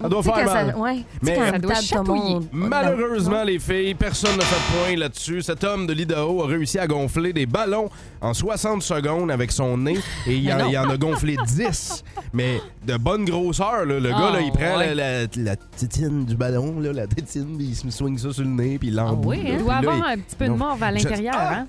Ça 0.00 0.08
doit 0.10 0.22
faire 0.22 0.36
ça- 0.46 0.64
mal. 0.64 0.74
ouais. 0.76 1.04
Mais- 1.22 1.36
quand 1.36 1.40
Ça 1.48 1.56
une 1.56 1.62
doit 1.62 1.72
table 1.74 1.86
chatouiller. 1.86 2.34
tombe- 2.34 2.48
Malheureusement, 2.52 3.42
les 3.44 3.58
filles, 3.58 3.94
personne 3.94 4.36
n'a 4.36 4.44
fait 4.44 4.56
de 4.56 4.84
point 4.86 4.96
là-dessus. 4.98 5.40
Cet 5.40 5.64
homme 5.64 5.86
de 5.86 5.94
l'Idaho 5.94 6.42
a 6.42 6.46
réussi 6.46 6.78
à 6.78 6.86
gonfler 6.86 7.32
des 7.32 7.46
ballons 7.46 7.88
en 8.20 8.34
60 8.34 8.82
secondes 8.82 9.30
avec 9.30 9.50
son 9.52 9.78
nez 9.78 9.96
et 10.26 10.34
il 10.36 10.52
en, 10.52 10.58
non. 10.58 10.68
il 10.68 10.76
en 10.76 10.90
a 10.90 10.96
gonflé 10.98 11.36
10. 11.46 12.04
Mais 12.34 12.60
de 12.86 12.96
bonne 12.98 13.24
grosseur, 13.24 13.86
là. 13.86 13.98
le 13.98 14.12
Ah, 14.14 14.18
gars, 14.20 14.30
là, 14.32 14.40
il 14.42 14.52
prend 14.52 14.76
ouais. 14.78 14.94
la, 14.94 15.22
la, 15.22 15.26
la 15.36 15.56
tétine 15.56 16.26
du 16.26 16.36
ballon, 16.36 16.78
là, 16.80 16.92
la 16.92 17.06
tétine, 17.06 17.56
puis 17.56 17.68
il 17.68 17.74
se 17.76 17.88
swing 17.90 18.18
ça 18.18 18.32
sur 18.34 18.42
le 18.42 18.50
nez, 18.50 18.78
puis 18.78 18.88
il 18.88 18.94
l'embout. 18.96 19.30
oui, 19.30 19.36
là. 19.38 19.42
hein? 19.44 19.52
Il 19.52 19.58
doit 19.60 19.72
là, 19.72 19.78
avoir 19.78 20.08
un 20.08 20.18
petit 20.18 20.36
peu 20.36 20.44
de 20.46 20.50
morve 20.50 20.82
à 20.82 20.90
Je- 20.90 20.94
l'intérieur, 21.04 21.34
Ah! 21.38 21.54
hein? 21.54 21.66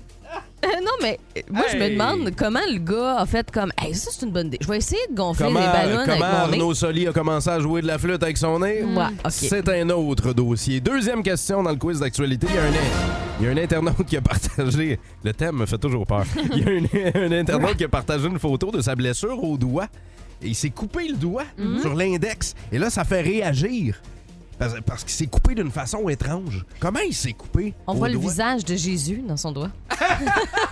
Euh, 0.64 0.68
non, 0.82 0.90
mais 1.02 1.20
euh, 1.36 1.40
moi, 1.52 1.64
je 1.70 1.76
me 1.76 1.82
Hey! 1.82 1.92
demande 1.92 2.30
comment 2.36 2.60
le 2.72 2.78
gars 2.78 3.18
a 3.18 3.26
fait 3.26 3.48
comme. 3.50 3.70
Hey, 3.80 3.94
ça, 3.94 4.10
c'est 4.12 4.24
une 4.26 4.32
bonne 4.32 4.48
idée. 4.48 4.58
Je 4.60 4.66
vais 4.66 4.78
essayer 4.78 5.00
de 5.10 5.14
gonfler 5.14 5.46
Comment, 5.46 5.60
les 5.60 5.66
ballons 5.66 5.98
avec 6.00 6.06
comment 6.18 6.26
mon 6.32 6.46
nez. 6.48 6.52
Arnaud 6.54 6.74
Soli 6.74 7.06
a 7.06 7.12
commencé 7.12 7.50
à 7.50 7.60
jouer 7.60 7.82
de 7.82 7.86
la 7.86 7.98
flûte 7.98 8.22
avec 8.22 8.36
son 8.36 8.58
nez? 8.58 8.82
Ouais, 8.82 9.04
OK. 9.24 9.30
C'est 9.30 9.68
un 9.68 9.90
autre 9.90 10.32
dossier. 10.32 10.80
Deuxième 10.80 11.22
question 11.22 11.62
dans 11.62 11.70
le 11.70 11.76
quiz 11.76 12.00
d'actualité. 12.00 12.46
Il 12.50 12.54
y 12.54 12.58
a 12.58 12.62
un, 12.62 12.70
il 13.40 13.44
y 13.46 13.48
a 13.48 13.52
un 13.52 13.56
internaute 13.64 14.06
qui 14.06 14.16
a 14.16 14.20
partagé. 14.22 14.98
Le 15.22 15.32
thème 15.34 15.56
me 15.56 15.66
fait 15.66 15.78
toujours 15.78 16.06
peur. 16.06 16.24
Il 16.52 16.58
y 16.58 16.64
a 16.64 17.20
un, 17.20 17.26
un 17.26 17.32
internaute 17.38 17.76
qui 17.76 17.84
a 17.84 17.88
partagé 17.88 18.26
une 18.26 18.38
photo 18.38 18.70
de 18.70 18.80
sa 18.80 18.94
blessure 18.96 19.42
au 19.44 19.56
doigt. 19.58 19.86
Et 20.42 20.48
il 20.48 20.54
s'est 20.54 20.70
coupé 20.70 21.08
le 21.08 21.16
doigt 21.16 21.44
Mhm. 21.56 21.80
sur 21.80 21.94
l'index. 21.94 22.54
Et 22.72 22.78
là, 22.78 22.90
ça 22.90 23.04
fait 23.04 23.20
réagir. 23.22 24.00
Parce, 24.58 24.72
parce 24.86 25.02
qu'il 25.04 25.12
s'est 25.12 25.26
coupé 25.26 25.54
d'une 25.54 25.70
façon 25.70 26.08
étrange. 26.08 26.64
Comment 26.80 27.00
il 27.06 27.12
s'est 27.14 27.34
coupé? 27.34 27.74
On 27.86 27.92
voit 27.94 28.08
le 28.08 28.18
visage 28.18 28.64
de 28.64 28.74
Jésus 28.74 29.22
dans 29.26 29.36
son 29.36 29.52
doigt. 29.52 29.70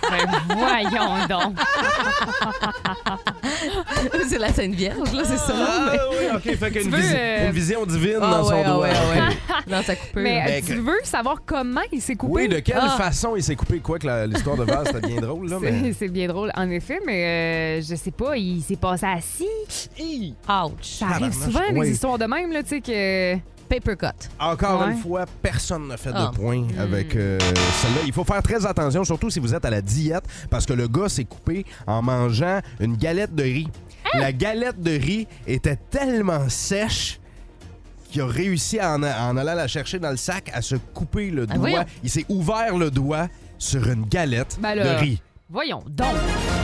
Ben, 0.07 0.27
voyons 0.55 1.27
donc. 1.27 1.57
c'est 4.29 4.37
la 4.37 4.53
Sainte 4.53 4.75
Vierge, 4.75 5.11
là, 5.13 5.23
c'est 5.25 5.37
ça. 5.37 5.53
Ah 5.55 5.89
mais- 5.91 5.99
oui, 6.11 6.25
OK. 6.35 6.55
Fait 6.57 6.71
qu'une 6.71 6.91
visi- 6.95 7.13
euh, 7.15 7.47
une 7.47 7.51
vision 7.53 7.85
divine 7.85 8.17
Ah 8.21 8.31
dans 8.31 8.43
son 8.43 8.61
ah 8.63 8.69
doigt. 8.69 8.87
ouais, 8.87 8.89
ouais. 8.89 9.21
OK. 9.29 9.67
Dans 9.71 9.81
sa 9.81 9.95
coupure. 9.95 10.21
Mais 10.21 10.43
Ben, 10.45 10.63
tu 10.63 10.75
que- 10.75 10.79
veux 10.81 10.99
savoir 11.03 11.37
comment 11.43 11.81
il 11.91 12.01
s'est 12.01 12.15
coupé? 12.15 12.33
Oui, 12.43 12.47
de 12.47 12.59
quelle 12.59 12.77
Ah. 12.79 12.95
façon 12.97 13.35
il 13.35 13.41
s'est 13.43 13.55
coupé? 13.55 13.79
Quoi 13.79 13.97
que 13.97 14.27
l'histoire 14.27 14.57
de 14.57 14.63
Val, 14.63 14.83
c'était 14.85 15.07
bien 15.07 15.21
drôle, 15.21 15.49
là, 15.49 15.57
C'est- 15.59 15.71
mais... 15.71 15.93
C'est 15.93 16.07
bien 16.07 16.27
drôle, 16.27 16.51
en 16.55 16.69
effet, 16.69 16.99
mais 17.05 17.79
euh, 17.79 17.81
je 17.81 17.95
sais 17.95 18.11
pas, 18.11 18.37
il 18.37 18.61
s'est 18.61 18.75
passé 18.75 19.07
assis. 19.07 20.35
Ouch. 20.47 20.71
Ça 20.99 21.07
arrive 21.07 21.33
souvent, 21.33 21.61
des 21.73 21.89
histoires 21.91 22.19
de 22.19 22.25
même, 22.25 22.51
là, 22.51 22.61
tu 22.61 22.69
sais, 22.69 22.81
que... 22.81 23.35
Paper 23.67 23.95
cut. 23.95 24.29
Encore 24.39 24.81
Ouais. 24.81 24.91
une 24.93 24.97
fois, 24.99 25.25
personne 25.41 25.87
n'a 25.87 25.97
fait 25.97 26.11
Ah. 26.13 26.31
de 26.31 26.35
point 26.37 26.65
avec 26.79 27.15
euh, 27.15 27.39
celle-là. 27.39 28.01
Il 28.05 28.13
faut 28.13 28.23
faire 28.23 28.41
très 28.43 28.65
attention, 28.65 29.03
surtout 29.03 29.29
si 29.29 29.39
vous 29.39 29.53
êtes 29.53 29.65
à 29.65 29.69
la 29.69 29.81
diète, 29.81 30.23
parce 30.49 30.65
que 30.65 30.73
le 30.73 30.87
gars 30.87 31.09
s'est 31.09 31.25
coupé 31.25 31.65
en 31.87 32.01
mangeant 32.01 32.59
une 32.79 32.95
galette 32.95 33.33
de 33.35 33.43
riz. 33.43 33.67
La 34.13 34.31
galette 34.31 34.79
de 34.81 34.91
riz 34.91 35.27
était 35.47 35.75
tellement 35.75 36.47
sèche 36.47 37.19
qu'il 38.11 38.21
a 38.21 38.27
réussi 38.27 38.79
à 38.79 38.93
en, 38.95 39.03
en 39.03 39.35
allant 39.37 39.55
la 39.55 39.67
chercher 39.67 39.99
dans 39.99 40.11
le 40.11 40.17
sac 40.17 40.49
à 40.53 40.61
se 40.61 40.75
couper 40.75 41.31
le 41.31 41.45
Ah, 41.49 41.55
doigt. 41.55 41.83
Il 42.03 42.09
s'est 42.09 42.25
ouvert 42.29 42.77
le 42.77 42.91
doigt 42.91 43.27
sur 43.57 43.89
une 43.89 44.05
galette 44.05 44.57
Ben 44.61 44.75
de 44.75 44.87
riz. 44.99 45.21
Voyons 45.55 45.81
donc. 45.89 46.13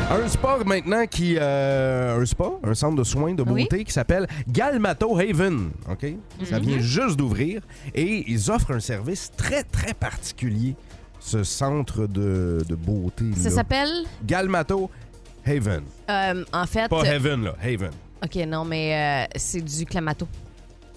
Un 0.09 0.27
spa 0.27 0.57
maintenant 0.65 1.05
qui. 1.07 1.37
euh, 1.39 2.19
un 2.21 2.25
spa, 2.25 2.51
un 2.61 2.73
centre 2.73 2.97
de 2.97 3.05
soins 3.05 3.33
de 3.33 3.41
beauté 3.41 3.85
qui 3.85 3.93
s'appelle 3.93 4.27
Galmato 4.49 5.17
Haven. 5.17 5.71
OK? 5.89 6.05
Ça 6.43 6.57
Mhm. 6.59 6.65
vient 6.65 6.79
juste 6.79 7.15
d'ouvrir 7.15 7.61
et 7.95 8.29
ils 8.29 8.51
offrent 8.51 8.71
un 8.71 8.81
service 8.81 9.31
très, 9.37 9.63
très 9.63 9.93
particulier, 9.93 10.75
ce 11.21 11.45
centre 11.45 12.05
de, 12.05 12.65
de 12.67 12.75
beauté. 12.75 13.23
Ça 13.37 13.49
s'appelle? 13.49 14.03
Galmato 14.25 14.91
Haven. 15.47 15.83
euh, 16.09 16.43
en 16.51 16.65
fait. 16.65 16.89
Pas 16.89 17.05
Haven, 17.07 17.45
là. 17.45 17.55
Haven. 17.63 17.91
OK, 18.25 18.35
non, 18.45 18.65
mais 18.65 19.25
euh, 19.25 19.31
c'est 19.37 19.61
du 19.61 19.85
clamato. 19.85 20.27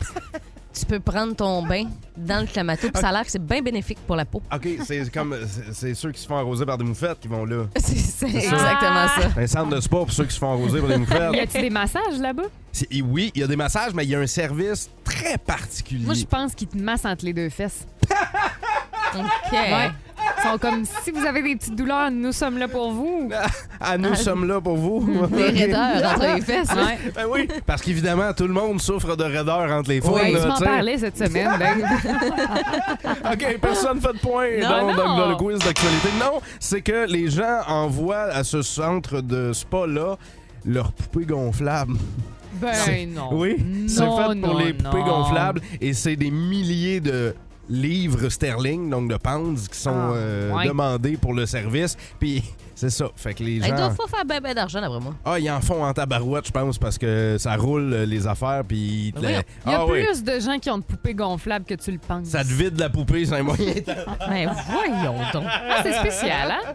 tu 0.74 0.84
peux 0.86 1.00
prendre 1.00 1.34
ton 1.34 1.62
bain 1.66 1.84
dans 2.16 2.40
le 2.40 2.46
clamato, 2.46 2.88
puis 2.90 3.00
ça 3.00 3.08
a 3.08 3.12
l'air 3.12 3.24
que 3.24 3.30
c'est 3.30 3.44
bien 3.44 3.60
bénéfique 3.62 3.98
pour 4.06 4.16
la 4.16 4.24
peau. 4.24 4.42
OK, 4.54 4.68
c'est 4.84 5.10
comme. 5.12 5.36
c'est- 5.72 5.94
ceux 5.94 6.12
qui 6.12 6.20
se 6.20 6.26
font 6.26 6.36
arroser 6.36 6.66
par 6.66 6.76
des 6.78 6.84
moufettes 6.84 7.20
qui 7.20 7.28
vont 7.28 7.44
là. 7.44 7.64
C'est 7.76 7.96
ça. 7.96 8.26
exactement 8.26 9.08
ça. 9.08 9.40
Un 9.40 9.46
centre 9.46 9.74
de 9.74 9.80
spa 9.80 9.96
pour 9.96 10.12
ceux 10.12 10.24
qui 10.24 10.34
se 10.34 10.38
font 10.38 10.52
arroser 10.52 10.80
par 10.80 10.88
des 10.88 10.94
Y 10.96 10.98
moufettes. 10.98 11.20
a-tu 11.42 11.60
des 11.60 11.70
massages 11.70 12.18
là-bas? 12.20 12.42
Oui, 13.04 13.30
il 13.34 13.40
y 13.40 13.44
a 13.44 13.46
des 13.46 13.56
massages, 13.56 13.94
mais 13.94 14.04
il 14.04 14.10
y 14.10 14.14
a 14.16 14.18
un 14.20 14.26
service 14.26 14.90
très 15.04 15.38
particulier. 15.38 16.04
Moi, 16.04 16.14
je 16.14 16.24
pense 16.24 16.54
qu'ils 16.54 16.66
te 16.68 16.76
massent 16.76 17.04
entre 17.04 17.24
les 17.24 17.32
deux 17.32 17.48
fesses. 17.48 17.86
OK. 19.20 19.52
Ouais. 19.52 19.90
Ils 20.38 20.50
sont 20.50 20.58
comme 20.58 20.84
si 20.84 21.10
vous 21.10 21.24
avez 21.26 21.42
des 21.42 21.56
petites 21.56 21.74
douleurs, 21.76 22.10
nous 22.10 22.32
sommes 22.32 22.56
là 22.58 22.66
pour 22.68 22.90
vous. 22.92 23.30
Ah, 23.80 23.98
nous 23.98 24.14
sommes 24.14 24.46
là 24.48 24.60
pour 24.60 24.76
vous. 24.76 25.26
Des 25.28 25.42
raideurs 25.50 26.12
entre 26.14 26.34
les 26.36 26.40
fesses. 26.42 26.70
Ouais. 26.70 26.98
Ben 27.14 27.24
oui, 27.30 27.48
parce 27.66 27.82
qu'évidemment, 27.82 28.32
tout 28.32 28.46
le 28.46 28.52
monde 28.54 28.80
souffre 28.80 29.16
de 29.16 29.24
raideur 29.24 29.70
entre 29.70 29.90
les. 29.90 30.00
Ouais, 30.00 30.32
là, 30.32 30.40
tu 30.40 30.48
m'en 30.48 30.58
parlais 30.58 30.98
cette 30.98 31.18
semaine. 31.18 31.50
Ben. 31.58 31.84
OK, 33.32 33.58
personne 33.60 34.00
fait 34.00 34.12
de 34.14 34.18
point 34.18 34.48
Non, 34.62 34.68
dans, 34.68 34.86
non. 34.86 34.96
dans- 34.96 35.16
dans 35.18 35.28
le 35.30 35.36
quiz 35.36 35.58
d'actualité. 35.58 36.08
Non, 36.18 36.40
c'est 36.58 36.80
que 36.82 37.06
les 37.06 37.28
gens 37.30 37.60
envoient 37.68 38.24
à 38.32 38.44
ce 38.44 38.62
centre 38.62 39.20
de 39.20 39.52
spa-là 39.52 40.16
leurs 40.64 40.92
poupées 40.92 41.26
gonflables. 41.26 41.94
Ben 42.60 43.12
non. 43.14 43.30
Oui, 43.32 43.56
c'est 43.88 43.98
fait 44.00 44.06
pour 44.06 44.34
non, 44.36 44.58
les 44.58 44.72
poupées 44.72 44.98
non. 45.00 45.22
gonflables 45.22 45.60
et 45.80 45.92
c'est 45.92 46.14
des 46.16 46.30
milliers 46.30 47.00
de 47.00 47.34
livres 47.68 48.28
sterling, 48.28 48.90
donc 48.90 49.08
de 49.10 49.16
pounds, 49.16 49.68
qui 49.68 49.78
sont 49.78 49.90
Ah, 49.90 50.12
euh, 50.14 50.52
ouais. 50.52 50.66
demandés 50.68 51.16
pour 51.16 51.32
le 51.34 51.46
service. 51.46 51.96
Puis 52.20 52.42
c'est 52.74 52.90
ça, 52.90 53.06
fait 53.16 53.34
que 53.34 53.42
les 53.42 53.56
Ils 53.56 53.64
gens... 53.64 53.76
doivent 53.76 53.96
pas 53.96 54.06
faire 54.08 54.24
ben, 54.24 54.40
ben 54.42 54.54
d'argent, 54.54 54.80
d'après 54.80 55.00
moi. 55.00 55.14
Ah, 55.24 55.38
ils 55.38 55.50
en 55.50 55.60
font 55.60 55.84
en 55.84 55.92
tabarouette, 55.92 56.46
je 56.46 56.52
pense, 56.52 56.78
parce 56.78 56.98
que 56.98 57.36
ça 57.38 57.56
roule 57.56 57.92
euh, 57.92 58.06
les 58.06 58.26
affaires, 58.26 58.62
puis... 58.66 59.08
ils 59.08 59.12
te 59.12 59.20
la- 59.20 59.30
Il 59.30 59.34
y 59.34 59.74
a 59.74 59.80
Ah 59.80 59.86
oui, 59.86 60.04
plus 60.04 60.22
de 60.22 60.40
gens 60.40 60.58
qui 60.58 60.68
ont 60.70 60.78
de 60.78 60.84
poupées 60.84 61.14
gonflables 61.14 61.64
que 61.64 61.74
tu 61.74 61.90
le 61.92 61.98
penses. 61.98 62.28
ça 62.28 62.42
te 62.44 62.48
vide 62.52 62.78
la 62.78 62.90
poupée, 62.90 63.24
c'est 63.26 63.34
un 63.36 63.42
moyen 63.42 63.72
temps. 63.74 63.92
Ben 64.28 64.50
voyons 64.70 65.14
donc. 65.32 65.44
Ah, 65.48 65.80
c'est 65.82 65.92
spécial, 65.94 66.50
hein? 66.52 66.74